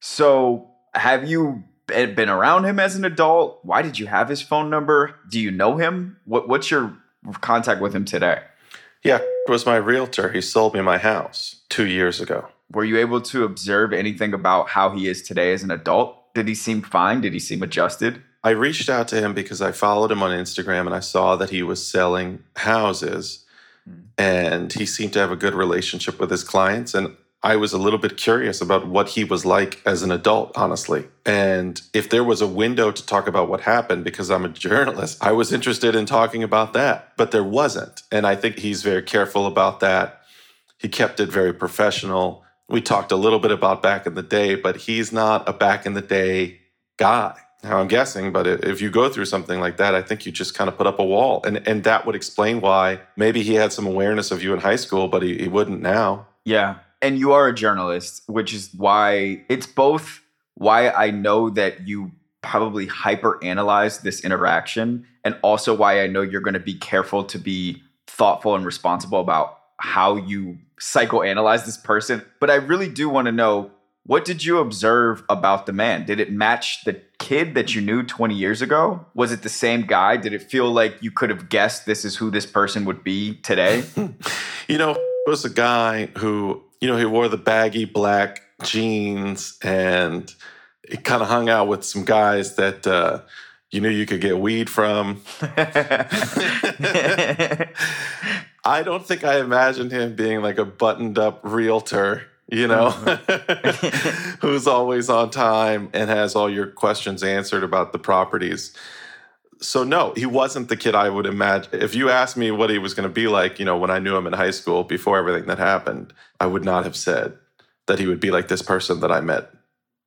So, 0.00 0.70
have 0.94 1.28
you 1.28 1.64
been 1.86 2.28
around 2.28 2.64
him 2.64 2.78
as 2.78 2.96
an 2.96 3.04
adult? 3.04 3.60
Why 3.62 3.82
did 3.82 3.98
you 3.98 4.06
have 4.06 4.28
his 4.28 4.40
phone 4.40 4.70
number? 4.70 5.16
Do 5.28 5.40
you 5.40 5.50
know 5.50 5.76
him? 5.76 6.18
What, 6.24 6.48
what's 6.48 6.70
your 6.70 6.96
contact 7.40 7.80
with 7.80 7.94
him 7.94 8.04
today? 8.04 8.42
Yeah, 9.02 9.20
was 9.48 9.66
my 9.66 9.76
realtor. 9.76 10.32
He 10.32 10.40
sold 10.40 10.74
me 10.74 10.80
my 10.80 10.98
house 10.98 11.62
two 11.68 11.86
years 11.86 12.20
ago. 12.20 12.48
Were 12.74 12.84
you 12.84 12.98
able 12.98 13.20
to 13.20 13.44
observe 13.44 13.92
anything 13.92 14.34
about 14.34 14.68
how 14.68 14.90
he 14.90 15.06
is 15.08 15.22
today 15.22 15.52
as 15.52 15.62
an 15.62 15.70
adult? 15.70 16.34
Did 16.34 16.48
he 16.48 16.54
seem 16.54 16.82
fine? 16.82 17.20
Did 17.20 17.32
he 17.32 17.38
seem 17.38 17.62
adjusted? 17.62 18.20
I 18.42 18.50
reached 18.50 18.90
out 18.90 19.08
to 19.08 19.16
him 19.16 19.32
because 19.32 19.62
I 19.62 19.72
followed 19.72 20.10
him 20.10 20.22
on 20.22 20.30
Instagram 20.30 20.86
and 20.86 20.94
I 20.94 21.00
saw 21.00 21.36
that 21.36 21.50
he 21.50 21.62
was 21.62 21.86
selling 21.86 22.42
houses 22.56 23.44
hmm. 23.88 24.00
and 24.18 24.72
he 24.72 24.84
seemed 24.84 25.12
to 25.14 25.20
have 25.20 25.30
a 25.30 25.36
good 25.36 25.54
relationship 25.54 26.18
with 26.18 26.30
his 26.30 26.44
clients. 26.44 26.94
And 26.94 27.16
I 27.44 27.56
was 27.56 27.72
a 27.72 27.78
little 27.78 27.98
bit 27.98 28.16
curious 28.16 28.60
about 28.60 28.88
what 28.88 29.10
he 29.10 29.22
was 29.22 29.44
like 29.44 29.80
as 29.86 30.02
an 30.02 30.10
adult, 30.10 30.56
honestly. 30.56 31.06
And 31.24 31.80
if 31.92 32.10
there 32.10 32.24
was 32.24 32.40
a 32.40 32.46
window 32.46 32.90
to 32.90 33.06
talk 33.06 33.28
about 33.28 33.48
what 33.48 33.60
happened, 33.60 34.02
because 34.02 34.30
I'm 34.30 34.44
a 34.44 34.48
journalist, 34.48 35.18
I 35.22 35.32
was 35.32 35.52
interested 35.52 35.94
in 35.94 36.06
talking 36.06 36.42
about 36.42 36.72
that, 36.72 37.16
but 37.16 37.30
there 37.30 37.44
wasn't. 37.44 38.02
And 38.10 38.26
I 38.26 38.34
think 38.34 38.58
he's 38.58 38.82
very 38.82 39.02
careful 39.02 39.46
about 39.46 39.80
that. 39.80 40.22
He 40.78 40.88
kept 40.88 41.20
it 41.20 41.30
very 41.30 41.52
professional. 41.52 42.43
We 42.68 42.80
talked 42.80 43.12
a 43.12 43.16
little 43.16 43.38
bit 43.38 43.50
about 43.50 43.82
back 43.82 44.06
in 44.06 44.14
the 44.14 44.22
day, 44.22 44.54
but 44.54 44.76
he's 44.76 45.12
not 45.12 45.48
a 45.48 45.52
back 45.52 45.86
in 45.86 45.94
the 45.94 46.02
day 46.02 46.60
guy. 46.96 47.36
Now 47.62 47.78
I'm 47.78 47.88
guessing, 47.88 48.32
but 48.32 48.46
if 48.46 48.80
you 48.80 48.90
go 48.90 49.08
through 49.08 49.24
something 49.24 49.58
like 49.60 49.78
that, 49.78 49.94
I 49.94 50.02
think 50.02 50.26
you 50.26 50.32
just 50.32 50.54
kind 50.54 50.68
of 50.68 50.76
put 50.76 50.86
up 50.86 50.98
a 50.98 51.04
wall. 51.04 51.42
And 51.44 51.66
and 51.66 51.84
that 51.84 52.06
would 52.06 52.14
explain 52.14 52.60
why 52.60 53.00
maybe 53.16 53.42
he 53.42 53.54
had 53.54 53.72
some 53.72 53.86
awareness 53.86 54.30
of 54.30 54.42
you 54.42 54.52
in 54.52 54.60
high 54.60 54.76
school, 54.76 55.08
but 55.08 55.22
he, 55.22 55.38
he 55.38 55.48
wouldn't 55.48 55.80
now. 55.80 56.26
Yeah 56.44 56.76
and 57.04 57.18
you 57.18 57.32
are 57.32 57.48
a 57.48 57.54
journalist, 57.54 58.22
which 58.28 58.54
is 58.54 58.70
why 58.74 59.44
it's 59.50 59.66
both 59.66 60.22
why 60.54 60.88
I 60.88 61.10
know 61.10 61.50
that 61.50 61.86
you 61.86 62.12
probably 62.40 62.86
hyper 62.86 63.38
analyze 63.44 63.98
this 63.98 64.24
interaction 64.24 65.06
and 65.22 65.36
also 65.42 65.74
why 65.74 66.02
I 66.02 66.06
know 66.06 66.22
you're 66.22 66.40
going 66.40 66.54
to 66.54 66.60
be 66.60 66.74
careful 66.74 67.22
to 67.24 67.38
be 67.38 67.82
thoughtful 68.06 68.54
and 68.54 68.64
responsible 68.64 69.20
about 69.20 69.58
how 69.80 70.16
you 70.16 70.56
psychoanalyze 70.80 71.64
this 71.64 71.76
person. 71.76 72.24
But 72.40 72.50
I 72.50 72.56
really 72.56 72.88
do 72.88 73.08
want 73.08 73.26
to 73.26 73.32
know 73.32 73.70
what 74.06 74.26
did 74.26 74.44
you 74.44 74.58
observe 74.58 75.22
about 75.30 75.64
the 75.64 75.72
man? 75.72 76.04
Did 76.04 76.20
it 76.20 76.30
match 76.30 76.84
the 76.84 77.00
kid 77.18 77.54
that 77.54 77.74
you 77.74 77.80
knew 77.80 78.02
20 78.02 78.34
years 78.34 78.60
ago? 78.60 79.06
Was 79.14 79.32
it 79.32 79.42
the 79.42 79.48
same 79.48 79.82
guy? 79.82 80.18
Did 80.18 80.34
it 80.34 80.42
feel 80.42 80.70
like 80.70 81.02
you 81.02 81.10
could 81.10 81.30
have 81.30 81.48
guessed 81.48 81.86
this 81.86 82.04
is 82.04 82.16
who 82.16 82.30
this 82.30 82.44
person 82.44 82.84
would 82.84 83.02
be 83.02 83.36
today? 83.36 83.84
you 84.68 84.76
know, 84.76 84.94
was 85.26 85.46
a 85.46 85.50
guy 85.50 86.06
who 86.18 86.62
you 86.84 86.90
know, 86.90 86.98
he 86.98 87.06
wore 87.06 87.28
the 87.28 87.38
baggy 87.38 87.86
black 87.86 88.42
jeans 88.62 89.56
and 89.62 90.34
he 90.86 90.98
kind 90.98 91.22
of 91.22 91.28
hung 91.28 91.48
out 91.48 91.66
with 91.66 91.82
some 91.82 92.04
guys 92.04 92.56
that 92.56 92.86
uh, 92.86 93.22
you 93.74 93.80
knew 93.80 93.90
you 93.90 94.06
could 94.06 94.20
get 94.20 94.38
weed 94.38 94.70
from. 94.70 95.22
I 98.66 98.82
don't 98.82 99.06
think 99.06 99.24
I 99.24 99.40
imagined 99.40 99.92
him 99.92 100.14
being 100.14 100.40
like 100.40 100.58
a 100.58 100.64
buttoned 100.64 101.18
up 101.18 101.40
realtor, 101.42 102.22
you 102.48 102.66
know, 102.66 102.86
uh-huh. 102.86 103.16
who's 104.40 104.66
always 104.66 105.10
on 105.10 105.30
time 105.30 105.90
and 105.92 106.08
has 106.08 106.34
all 106.34 106.48
your 106.48 106.68
questions 106.68 107.22
answered 107.22 107.62
about 107.62 107.92
the 107.92 107.98
properties 107.98 108.74
so 109.64 109.84
no, 109.84 110.12
he 110.16 110.26
wasn't 110.26 110.68
the 110.68 110.76
kid 110.76 110.94
I 110.94 111.08
would 111.08 111.26
imagine. 111.26 111.70
If 111.72 111.94
you 111.94 112.10
asked 112.10 112.36
me 112.36 112.50
what 112.50 112.70
he 112.70 112.78
was 112.78 112.94
going 112.94 113.08
to 113.08 113.12
be 113.12 113.26
like, 113.28 113.58
you 113.58 113.64
know, 113.64 113.78
when 113.78 113.90
I 113.90 113.98
knew 113.98 114.16
him 114.16 114.26
in 114.26 114.32
high 114.32 114.50
school 114.50 114.84
before 114.84 115.18
everything 115.18 115.46
that 115.46 115.58
happened, 115.58 116.12
I 116.38 116.46
would 116.46 116.64
not 116.64 116.84
have 116.84 116.96
said 116.96 117.36
that 117.86 117.98
he 117.98 118.06
would 118.06 118.20
be 118.20 118.30
like 118.30 118.48
this 118.48 118.62
person 118.62 119.00
that 119.00 119.12
I 119.12 119.20
met 119.20 119.50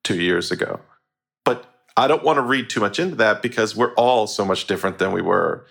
2 0.03 0.21
years 0.21 0.51
ago. 0.51 0.80
But 1.97 2.03
I 2.03 2.07
don't 2.07 2.23
want 2.23 2.38
to 2.38 2.41
read 2.43 2.69
too 2.69 2.79
much 2.79 2.99
into 2.99 3.15
that 3.15 3.41
because 3.41 3.75
we're 3.75 3.93
all 3.95 4.27
so 4.27 4.45
much 4.45 4.67
different 4.67 4.99
than 4.99 5.12
we 5.12 5.21
were 5.21 5.65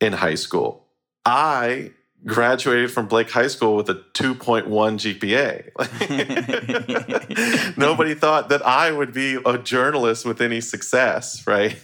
in 0.00 0.12
high 0.12 0.34
school. 0.34 0.86
I 1.24 1.92
graduated 2.26 2.90
from 2.90 3.06
Blake 3.06 3.30
High 3.30 3.46
School 3.46 3.76
with 3.76 3.88
a 3.88 3.94
2.1 3.94 4.66
GPA. 4.68 5.70
Nobody 7.78 8.14
thought 8.14 8.50
that 8.50 8.60
I 8.66 8.92
would 8.92 9.14
be 9.14 9.38
a 9.46 9.56
journalist 9.56 10.26
with 10.26 10.42
any 10.42 10.60
success, 10.60 11.46
right? 11.46 11.76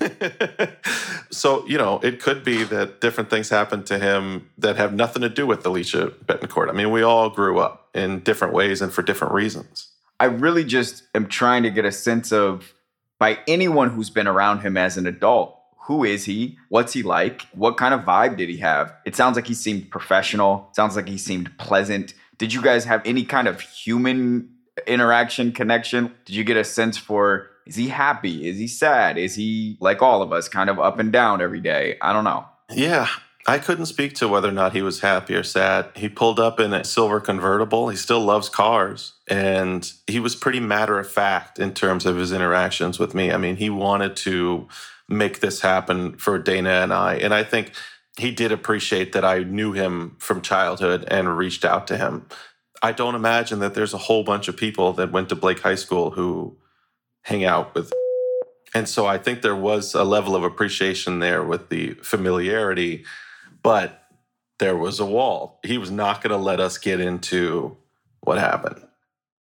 so, 1.30 1.66
you 1.66 1.78
know, 1.78 1.98
it 2.00 2.20
could 2.20 2.44
be 2.44 2.64
that 2.64 3.00
different 3.00 3.30
things 3.30 3.48
happened 3.48 3.86
to 3.86 3.98
him 3.98 4.50
that 4.58 4.76
have 4.76 4.92
nothing 4.92 5.22
to 5.22 5.30
do 5.30 5.46
with 5.46 5.64
Alicia 5.64 6.12
Betancourt. 6.26 6.68
I 6.68 6.72
mean, 6.72 6.90
we 6.90 7.00
all 7.02 7.30
grew 7.30 7.58
up 7.60 7.88
in 7.94 8.20
different 8.20 8.52
ways 8.52 8.82
and 8.82 8.92
for 8.92 9.00
different 9.00 9.32
reasons. 9.32 9.88
I 10.20 10.26
really 10.26 10.64
just 10.64 11.04
am 11.14 11.28
trying 11.28 11.62
to 11.62 11.70
get 11.70 11.86
a 11.86 11.92
sense 11.92 12.30
of 12.30 12.74
by 13.18 13.38
anyone 13.46 13.90
who's 13.90 14.10
been 14.10 14.26
around 14.26 14.60
him 14.60 14.76
as 14.76 14.96
an 14.96 15.06
adult 15.06 15.56
who 15.86 16.02
is 16.02 16.24
he? 16.24 16.58
What's 16.68 16.92
he 16.92 17.04
like? 17.04 17.42
What 17.52 17.76
kind 17.76 17.94
of 17.94 18.00
vibe 18.00 18.36
did 18.36 18.48
he 18.48 18.56
have? 18.56 18.92
It 19.04 19.14
sounds 19.14 19.36
like 19.36 19.46
he 19.46 19.54
seemed 19.54 19.88
professional. 19.88 20.68
Sounds 20.72 20.96
like 20.96 21.08
he 21.08 21.16
seemed 21.16 21.56
pleasant. 21.58 22.12
Did 22.38 22.52
you 22.52 22.60
guys 22.60 22.84
have 22.84 23.02
any 23.04 23.24
kind 23.24 23.46
of 23.46 23.60
human 23.60 24.50
interaction 24.88 25.52
connection? 25.52 26.12
Did 26.24 26.34
you 26.34 26.42
get 26.42 26.56
a 26.56 26.64
sense 26.64 26.98
for 26.98 27.50
is 27.66 27.76
he 27.76 27.88
happy? 27.88 28.48
Is 28.48 28.58
he 28.58 28.66
sad? 28.66 29.16
Is 29.16 29.36
he 29.36 29.76
like 29.80 30.02
all 30.02 30.22
of 30.22 30.32
us, 30.32 30.48
kind 30.48 30.68
of 30.68 30.80
up 30.80 30.98
and 30.98 31.12
down 31.12 31.40
every 31.40 31.60
day? 31.60 31.98
I 32.02 32.12
don't 32.12 32.24
know. 32.24 32.44
Yeah, 32.72 33.08
I 33.48 33.58
couldn't 33.58 33.86
speak 33.86 34.14
to 34.16 34.28
whether 34.28 34.48
or 34.48 34.52
not 34.52 34.72
he 34.72 34.82
was 34.82 35.00
happy 35.00 35.34
or 35.34 35.44
sad. 35.44 35.90
He 35.94 36.08
pulled 36.08 36.40
up 36.40 36.58
in 36.58 36.72
a 36.72 36.82
silver 36.82 37.20
convertible. 37.20 37.88
He 37.88 37.96
still 37.96 38.20
loves 38.20 38.48
cars. 38.48 39.12
And 39.28 39.90
he 40.08 40.18
was 40.18 40.34
pretty 40.34 40.58
matter 40.58 40.98
of 40.98 41.08
fact 41.08 41.60
in 41.60 41.72
terms 41.72 42.06
of 42.06 42.16
his 42.16 42.32
interactions 42.32 42.98
with 42.98 43.14
me. 43.14 43.30
I 43.30 43.36
mean, 43.36 43.56
he 43.56 43.70
wanted 43.70 44.16
to 44.16 44.66
make 45.08 45.38
this 45.38 45.60
happen 45.60 46.16
for 46.16 46.38
Dana 46.38 46.70
and 46.70 46.92
I. 46.92 47.14
And 47.14 47.32
I 47.32 47.44
think 47.44 47.72
he 48.18 48.32
did 48.32 48.50
appreciate 48.50 49.12
that 49.12 49.24
I 49.24 49.40
knew 49.40 49.72
him 49.72 50.16
from 50.18 50.40
childhood 50.40 51.04
and 51.08 51.36
reached 51.36 51.64
out 51.64 51.86
to 51.88 51.96
him. 51.96 52.26
I 52.82 52.92
don't 52.92 53.14
imagine 53.14 53.60
that 53.60 53.74
there's 53.74 53.94
a 53.94 53.98
whole 53.98 54.24
bunch 54.24 54.48
of 54.48 54.56
people 54.56 54.92
that 54.94 55.12
went 55.12 55.28
to 55.28 55.36
Blake 55.36 55.60
High 55.60 55.76
School 55.76 56.10
who 56.10 56.56
hang 57.22 57.44
out 57.44 57.74
with. 57.74 57.92
And 58.74 58.88
so 58.88 59.06
I 59.06 59.18
think 59.18 59.42
there 59.42 59.56
was 59.56 59.94
a 59.94 60.04
level 60.04 60.34
of 60.34 60.42
appreciation 60.42 61.20
there 61.20 61.44
with 61.44 61.68
the 61.68 61.94
familiarity, 62.02 63.04
but 63.66 64.04
there 64.60 64.76
was 64.76 65.00
a 65.00 65.04
wall. 65.04 65.58
He 65.64 65.76
was 65.76 65.90
not 65.90 66.22
going 66.22 66.30
to 66.30 66.36
let 66.36 66.60
us 66.60 66.78
get 66.78 67.00
into 67.00 67.76
what 68.20 68.38
happened. 68.38 68.80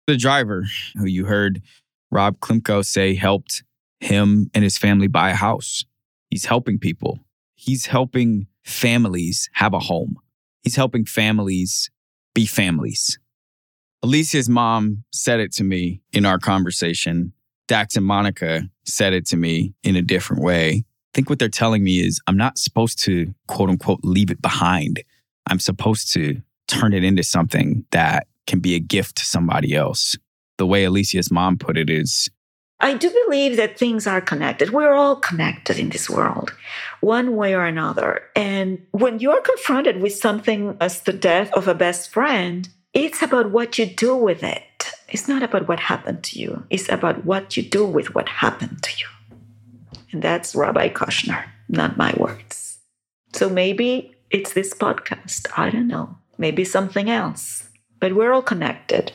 The 0.07 0.17
driver 0.17 0.65
who 0.97 1.05
you 1.05 1.27
heard 1.27 1.61
Rob 2.11 2.41
Klimko 2.41 2.87
say 2.87 3.15
helped 3.15 3.63
him 4.01 4.51
and 4.55 4.65
his 4.65 4.79
family 4.79 5.09
buy 5.09 5.29
a 5.29 5.35
house. 5.35 5.85
He's 6.31 6.47
helping 6.47 6.79
people. 6.79 7.19
He's 7.55 7.85
helping 7.85 8.47
families 8.63 9.51
have 9.53 9.75
a 9.75 9.79
home. 9.79 10.17
He's 10.63 10.77
helping 10.77 11.05
families 11.05 11.91
be 12.35 12.47
families. 12.47 13.19
Alicia's 14.03 14.49
mom 14.49 15.05
said 15.13 15.39
it 15.39 15.53
to 15.53 15.65
me 15.65 16.01
in 16.15 16.25
our 16.25 16.39
conversation. 16.39 17.35
Dax 17.69 17.95
and 17.95 18.07
Monica 18.07 18.71
said 18.87 19.13
it 19.13 19.27
to 19.27 19.37
me 19.37 19.75
in 19.83 19.97
a 19.97 20.03
different 20.03 20.43
way. 20.43 20.87
Think 21.15 21.31
what 21.31 21.39
they're 21.39 21.49
telling 21.49 21.85
me 21.85 22.01
is 22.01 22.21
I'm 22.27 22.37
not 22.37 22.59
supposed 22.59 23.03
to 23.05 23.33
quote 23.47 23.71
unquote 23.71 24.01
leave 24.03 24.31
it 24.31 24.43
behind. 24.43 25.03
I'm 25.47 25.61
supposed 25.61 26.13
to 26.15 26.43
turn 26.67 26.93
it 26.93 27.05
into 27.05 27.23
something 27.23 27.85
that 27.93 28.27
can 28.47 28.59
be 28.59 28.75
a 28.75 28.81
gift 28.81 29.17
to 29.17 29.25
somebody 29.25 29.75
else. 29.75 30.17
The 30.59 30.67
way 30.67 30.85
Alicia's 30.85 31.31
mom 31.31 31.57
put 31.57 31.79
it 31.79 31.89
is 31.89 32.29
I 32.81 32.95
do 32.95 33.11
believe 33.27 33.57
that 33.57 33.79
things 33.79 34.07
are 34.07 34.21
connected. 34.21 34.71
We're 34.71 34.93
all 34.93 35.17
connected 35.17 35.79
in 35.79 35.91
this 35.91 36.11
world, 36.11 36.53
one 37.01 37.37
way 37.37 37.55
or 37.55 37.65
another. 37.65 38.23
And 38.35 38.85
when 38.91 39.21
you're 39.21 39.41
confronted 39.41 40.03
with 40.03 40.15
something 40.15 40.77
as 40.81 41.01
the 41.03 41.13
death 41.13 41.53
of 41.53 41.69
a 41.69 41.75
best 41.75 42.11
friend, 42.11 42.69
it's 42.93 43.23
about 43.23 43.53
what 43.53 43.79
you 43.79 43.87
do 43.87 44.17
with 44.17 44.43
it. 44.43 44.91
It's 45.09 45.29
not 45.29 45.43
about 45.43 45.69
what 45.69 45.81
happened 45.81 46.25
to 46.25 46.39
you, 46.41 46.65
it's 46.69 46.89
about 46.89 47.25
what 47.25 47.57
you 47.57 47.63
do 47.63 47.87
with 47.87 48.15
what 48.15 48.29
happened 48.29 48.83
to 48.83 48.91
you. 48.99 49.07
And 50.15 50.23
that's 50.23 50.55
Rabbi 50.55 50.91
Kushner, 50.91 51.45
not 51.69 51.97
my 51.97 52.15
words. 52.17 52.79
So 53.33 53.49
maybe 53.51 54.15
it's 54.31 54.53
this 54.53 54.73
podcast. 54.73 55.49
I 55.57 55.71
don't 55.71 55.89
know. 55.89 56.17
Maybe 56.39 56.65
something 56.65 57.11
else. 57.11 57.69
But 57.99 58.15
we're 58.15 58.33
all 58.33 58.41
connected. 58.41 59.11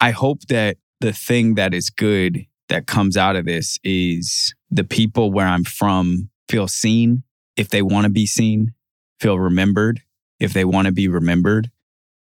I 0.00 0.12
hope 0.12 0.42
that 0.42 0.76
the 1.00 1.12
thing 1.12 1.56
that 1.56 1.74
is 1.74 1.90
good 1.90 2.46
that 2.68 2.86
comes 2.86 3.16
out 3.16 3.34
of 3.34 3.44
this 3.44 3.80
is 3.82 4.54
the 4.70 4.84
people 4.84 5.32
where 5.32 5.48
I'm 5.48 5.64
from 5.64 6.30
feel 6.48 6.68
seen 6.68 7.24
if 7.56 7.70
they 7.70 7.82
want 7.82 8.04
to 8.04 8.10
be 8.10 8.24
seen, 8.24 8.74
feel 9.18 9.36
remembered 9.36 10.00
if 10.38 10.52
they 10.52 10.64
want 10.64 10.86
to 10.86 10.92
be 10.92 11.08
remembered. 11.08 11.72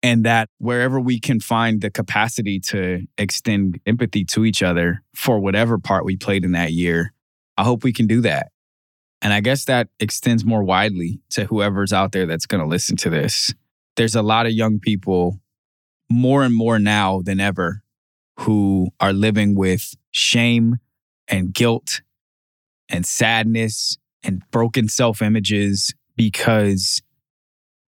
And 0.02 0.26
that 0.26 0.50
wherever 0.58 1.00
we 1.00 1.20
can 1.20 1.40
find 1.40 1.80
the 1.82 1.92
capacity 1.92 2.60
to 2.70 3.06
extend 3.20 3.80
empathy 3.86 4.26
to 4.26 4.46
each 4.46 4.64
other 4.64 5.04
for 5.14 5.40
whatever 5.40 5.78
part 5.78 6.06
we 6.06 6.18
played 6.18 6.44
in 6.44 6.54
that 6.54 6.72
year, 6.72 7.14
I 7.58 7.64
hope 7.64 7.84
we 7.84 7.94
can 7.94 8.08
do 8.08 8.22
that. 8.22 8.52
And 9.22 9.34
I 9.34 9.40
guess 9.40 9.66
that 9.66 9.90
extends 10.00 10.44
more 10.44 10.64
widely 10.64 11.22
to 11.32 11.46
whoever's 11.46 11.94
out 11.94 12.12
there 12.12 12.26
that's 12.26 12.48
going 12.48 12.62
to 12.62 12.68
listen 12.68 12.98
to 12.98 13.10
this. 13.10 13.54
There's 13.96 14.16
a 14.16 14.22
lot 14.22 14.46
of 14.46 14.54
young 14.54 14.80
people, 14.80 15.40
more 16.10 16.44
and 16.44 16.56
more 16.56 16.80
now 16.80 17.22
than 17.22 17.40
ever, 17.40 17.84
who 18.40 18.90
are 19.00 19.14
living 19.14 19.56
with 19.56 19.94
shame 20.12 20.78
and 21.28 21.54
guilt 21.54 22.02
and 22.90 23.06
sadness 23.06 23.98
and 24.24 24.42
broken 24.52 24.88
self 24.88 25.22
images 25.22 25.94
because 26.16 27.02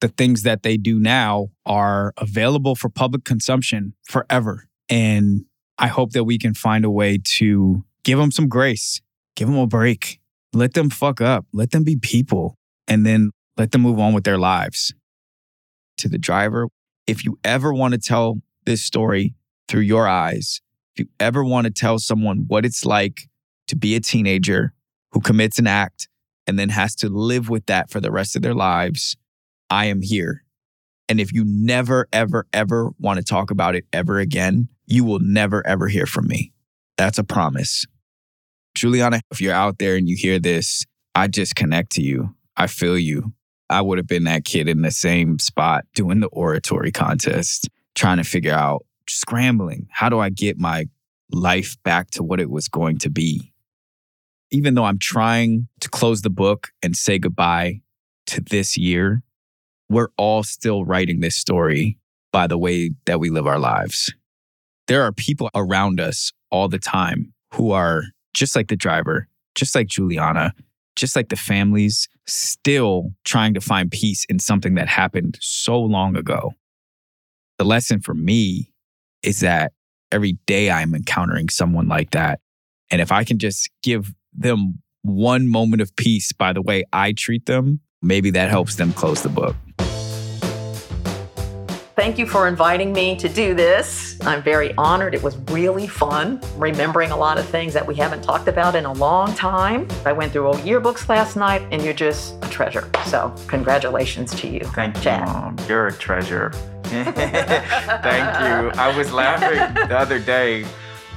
the 0.01 0.09
things 0.09 0.43
that 0.43 0.63
they 0.63 0.77
do 0.77 0.99
now 0.99 1.49
are 1.65 2.13
available 2.17 2.75
for 2.75 2.89
public 2.89 3.25
consumption 3.25 3.95
forever. 4.05 4.69
And 4.89 5.45
I 5.79 5.87
hope 5.87 6.13
that 6.13 6.25
we 6.25 6.39
can 6.39 6.55
find 6.55 6.85
a 6.85 6.91
way 6.91 7.19
to 7.25 7.85
give 8.05 8.19
them 8.19 8.33
some 8.33 8.49
grace, 8.49 9.01
give 9.37 9.49
them 9.49 9.59
a 9.59 9.67
break, 9.67 10.21
let 10.53 10.75
them 10.75 10.91
fuck 10.91 11.21
up, 11.21 11.47
let 11.53 11.71
them 11.71 11.85
be 11.85 11.97
people, 11.97 12.57
and 12.89 13.07
then 13.07 13.31
let 13.57 13.73
them 13.73 13.83
move 13.83 13.99
on 13.99 14.13
with 14.13 14.25
their 14.25 14.39
lives. 14.39 14.93
To 15.99 16.09
the 16.09 16.19
driver, 16.19 16.69
if 17.07 17.25
you 17.25 17.39
ever 17.45 17.73
want 17.73 17.95
to 17.95 18.01
tell 18.01 18.39
this 18.65 18.83
story 18.83 19.35
through 19.69 19.83
your 19.83 20.07
eyes, 20.07 20.61
if 20.95 21.01
you 21.05 21.11
ever 21.21 21.45
want 21.45 21.67
to 21.67 21.73
tell 21.73 21.99
someone 21.99 22.45
what 22.49 22.65
it's 22.65 22.85
like 22.85 23.29
to 23.69 23.77
be 23.77 23.95
a 23.95 24.01
teenager 24.01 24.75
who 25.13 25.21
commits 25.21 25.59
an 25.59 25.67
act 25.67 26.09
and 26.47 26.59
then 26.59 26.69
has 26.69 26.95
to 26.97 27.09
live 27.09 27.49
with 27.49 27.67
that 27.67 27.91
for 27.91 28.01
the 28.01 28.11
rest 28.11 28.37
of 28.37 28.43
their 28.43 28.55
lives, 28.55 29.17
I 29.71 29.87
am 29.87 30.03
here. 30.03 30.45
And 31.09 31.21
if 31.21 31.33
you 31.33 31.45
never, 31.47 32.09
ever, 32.13 32.47
ever 32.53 32.91
want 32.99 33.19
to 33.19 33.25
talk 33.25 33.51
about 33.51 33.75
it 33.75 33.85
ever 33.93 34.19
again, 34.19 34.69
you 34.87 35.05
will 35.05 35.19
never, 35.21 35.67
ever 35.67 35.89
hear 35.89 36.07
from 36.07 36.27
me. 36.27 36.53
That's 36.97 37.19
a 37.19 37.25
promise. 37.25 37.87
Juliana, 38.75 39.21
if 39.31 39.41
you're 39.41 39.55
out 39.55 39.79
there 39.79 39.97
and 39.97 40.09
you 40.09 40.17
hear 40.17 40.39
this, 40.39 40.85
I 41.15 41.29
just 41.29 41.55
connect 41.55 41.93
to 41.93 42.03
you. 42.03 42.35
I 42.57 42.67
feel 42.67 42.99
you. 42.99 43.33
I 43.69 43.81
would 43.81 43.99
have 43.99 44.07
been 44.07 44.25
that 44.25 44.45
kid 44.45 44.69
in 44.69 44.83
the 44.83 44.91
same 44.91 45.39
spot 45.39 45.85
doing 45.95 46.21
the 46.21 46.29
oratory 46.29 46.93
contest, 46.93 47.69
trying 47.95 48.19
to 48.19 48.25
figure 48.25 48.55
out, 48.55 48.85
scrambling, 49.09 49.89
how 49.91 50.09
do 50.09 50.19
I 50.19 50.31
get 50.31 50.59
my 50.59 50.87
life 51.31 51.77
back 51.83 52.11
to 52.13 52.23
what 52.23 52.41
it 52.41 52.51
was 52.51 52.69
going 52.69 52.99
to 52.99 53.11
be? 53.11 53.53
Even 54.51 54.75
though 54.75 54.85
I'm 54.85 54.99
trying 54.99 55.69
to 55.81 55.89
close 55.89 56.23
the 56.23 56.31
book 56.31 56.69
and 56.83 56.97
say 56.97 57.19
goodbye 57.19 57.81
to 58.27 58.41
this 58.41 58.77
year, 58.77 59.23
we're 59.89 60.11
all 60.17 60.43
still 60.43 60.85
writing 60.85 61.21
this 61.21 61.37
story 61.37 61.99
by 62.33 62.47
the 62.47 62.59
way 62.59 62.91
that 63.07 63.21
we 63.21 63.31
live 63.31 63.47
our 63.47 63.59
lives. 63.59 64.13
There 64.87 65.03
are 65.03 65.13
people 65.13 65.51
around 65.55 66.01
us 66.01 66.33
all 66.51 66.69
the 66.69 66.79
time 66.79 67.33
who 67.55 67.71
are 67.73 68.05
just 68.35 68.57
like 68.57 68.69
the 68.69 68.77
driver, 68.77 69.29
just 69.55 69.75
like 69.75 69.89
Juliana, 69.89 70.55
just 70.97 71.17
like 71.17 71.29
the 71.29 71.37
families, 71.37 72.09
still 72.27 73.13
trying 73.25 73.55
to 73.55 73.61
find 73.61 73.91
peace 73.91 74.25
in 74.29 74.39
something 74.39 74.75
that 74.75 74.89
happened 74.89 75.39
so 75.41 75.79
long 75.81 76.17
ago. 76.17 76.53
The 77.59 77.65
lesson 77.65 78.01
for 78.01 78.15
me 78.15 78.73
is 79.23 79.41
that 79.41 79.73
every 80.11 80.33
day 80.47 80.71
I'm 80.71 80.95
encountering 80.95 81.49
someone 81.49 81.89
like 81.89 82.11
that. 82.11 82.41
And 82.91 83.01
if 83.01 83.13
I 83.13 83.25
can 83.25 83.39
just 83.39 83.71
give 83.83 84.13
them 84.33 84.81
one 85.03 85.49
moment 85.49 85.83
of 85.83 85.95
peace 85.97 86.33
by 86.33 86.53
the 86.53 86.63
way 86.63 86.85
I 86.93 87.13
treat 87.13 87.47
them, 87.47 87.81
maybe 88.03 88.31
that 88.31 88.51
helps 88.51 88.77
them 88.77 88.93
close 88.93 89.23
the 89.23 89.29
book. 89.29 89.57
Thank 91.95 92.19
you 92.19 92.27
for 92.27 92.49
inviting 92.49 92.91
me 92.95 93.17
to 93.17 93.29
do 93.29 93.55
this. 93.55 94.17
I'm 94.23 94.43
very 94.43 94.73
honored. 94.79 95.15
It 95.15 95.23
was 95.23 95.37
really 95.51 95.87
fun, 95.87 96.41
remembering 96.57 97.11
a 97.11 97.17
lot 97.17 97.37
of 97.37 97.47
things 97.47 97.75
that 97.75 97.87
we 97.87 97.95
haven't 97.95 98.23
talked 98.23 98.49
about 98.49 98.75
in 98.75 98.87
a 98.87 98.93
long 98.95 99.35
time. 99.35 99.87
I 100.07 100.13
went 100.13 100.33
through 100.33 100.47
old 100.47 100.61
yearbooks 100.61 101.07
last 101.11 101.37
night, 101.37 101.61
and 101.71 101.83
you're 101.83 101.93
just 101.93 102.43
a 102.43 102.49
treasure. 102.49 102.89
So, 103.05 103.35
congratulations 103.47 104.35
to 104.41 104.49
you. 104.49 104.61
Thank 104.61 104.97
you, 104.97 105.03
Chad. 105.03 105.27
Mom. 105.27 105.57
You're 105.69 105.89
a 105.89 105.93
treasure. 105.93 106.51
Thank 106.85 107.13
you. 107.13 108.81
I 108.81 108.95
was 108.97 109.13
laughing 109.13 109.75
the 109.89 109.99
other 109.99 110.19
day 110.19 110.65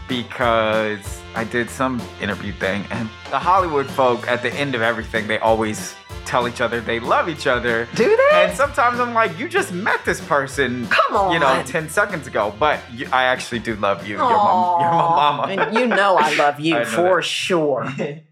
because 0.09 1.21
I 1.35 1.45
did 1.45 1.69
some 1.69 2.01
interview 2.19 2.51
thing, 2.51 2.83
and 2.91 3.09
the 3.29 3.39
Hollywood 3.39 3.87
folk 3.87 4.27
at 4.27 4.41
the 4.41 4.53
end 4.53 4.75
of 4.75 4.81
everything, 4.81 5.25
they 5.25 5.39
always 5.39 5.95
tell 6.25 6.47
each 6.47 6.61
other 6.61 6.81
they 6.81 6.99
love 6.99 7.29
each 7.29 7.47
other. 7.47 7.87
Do 7.95 8.03
they? 8.15 8.43
And 8.43 8.55
sometimes 8.57 8.99
I'm 8.99 9.13
like, 9.13 9.37
you 9.39 9.47
just 9.47 9.71
met 9.71 10.03
this 10.05 10.19
person, 10.21 10.87
Come 10.87 11.15
on. 11.15 11.31
you 11.33 11.39
know, 11.39 11.63
10 11.65 11.89
seconds 11.89 12.27
ago, 12.27 12.53
but 12.59 12.79
you, 12.91 13.07
I 13.11 13.23
actually 13.23 13.59
do 13.59 13.75
love 13.75 14.05
you. 14.07 14.15
You're 14.17 14.27
my, 14.27 14.77
you're 14.81 14.91
my 14.91 15.15
mama. 15.15 15.43
And 15.49 15.75
you 15.77 15.87
know 15.87 16.17
I 16.17 16.35
love 16.35 16.59
you 16.59 16.77
I 16.79 16.85
for 16.85 17.15
that. 17.17 17.23
sure. 17.25 17.87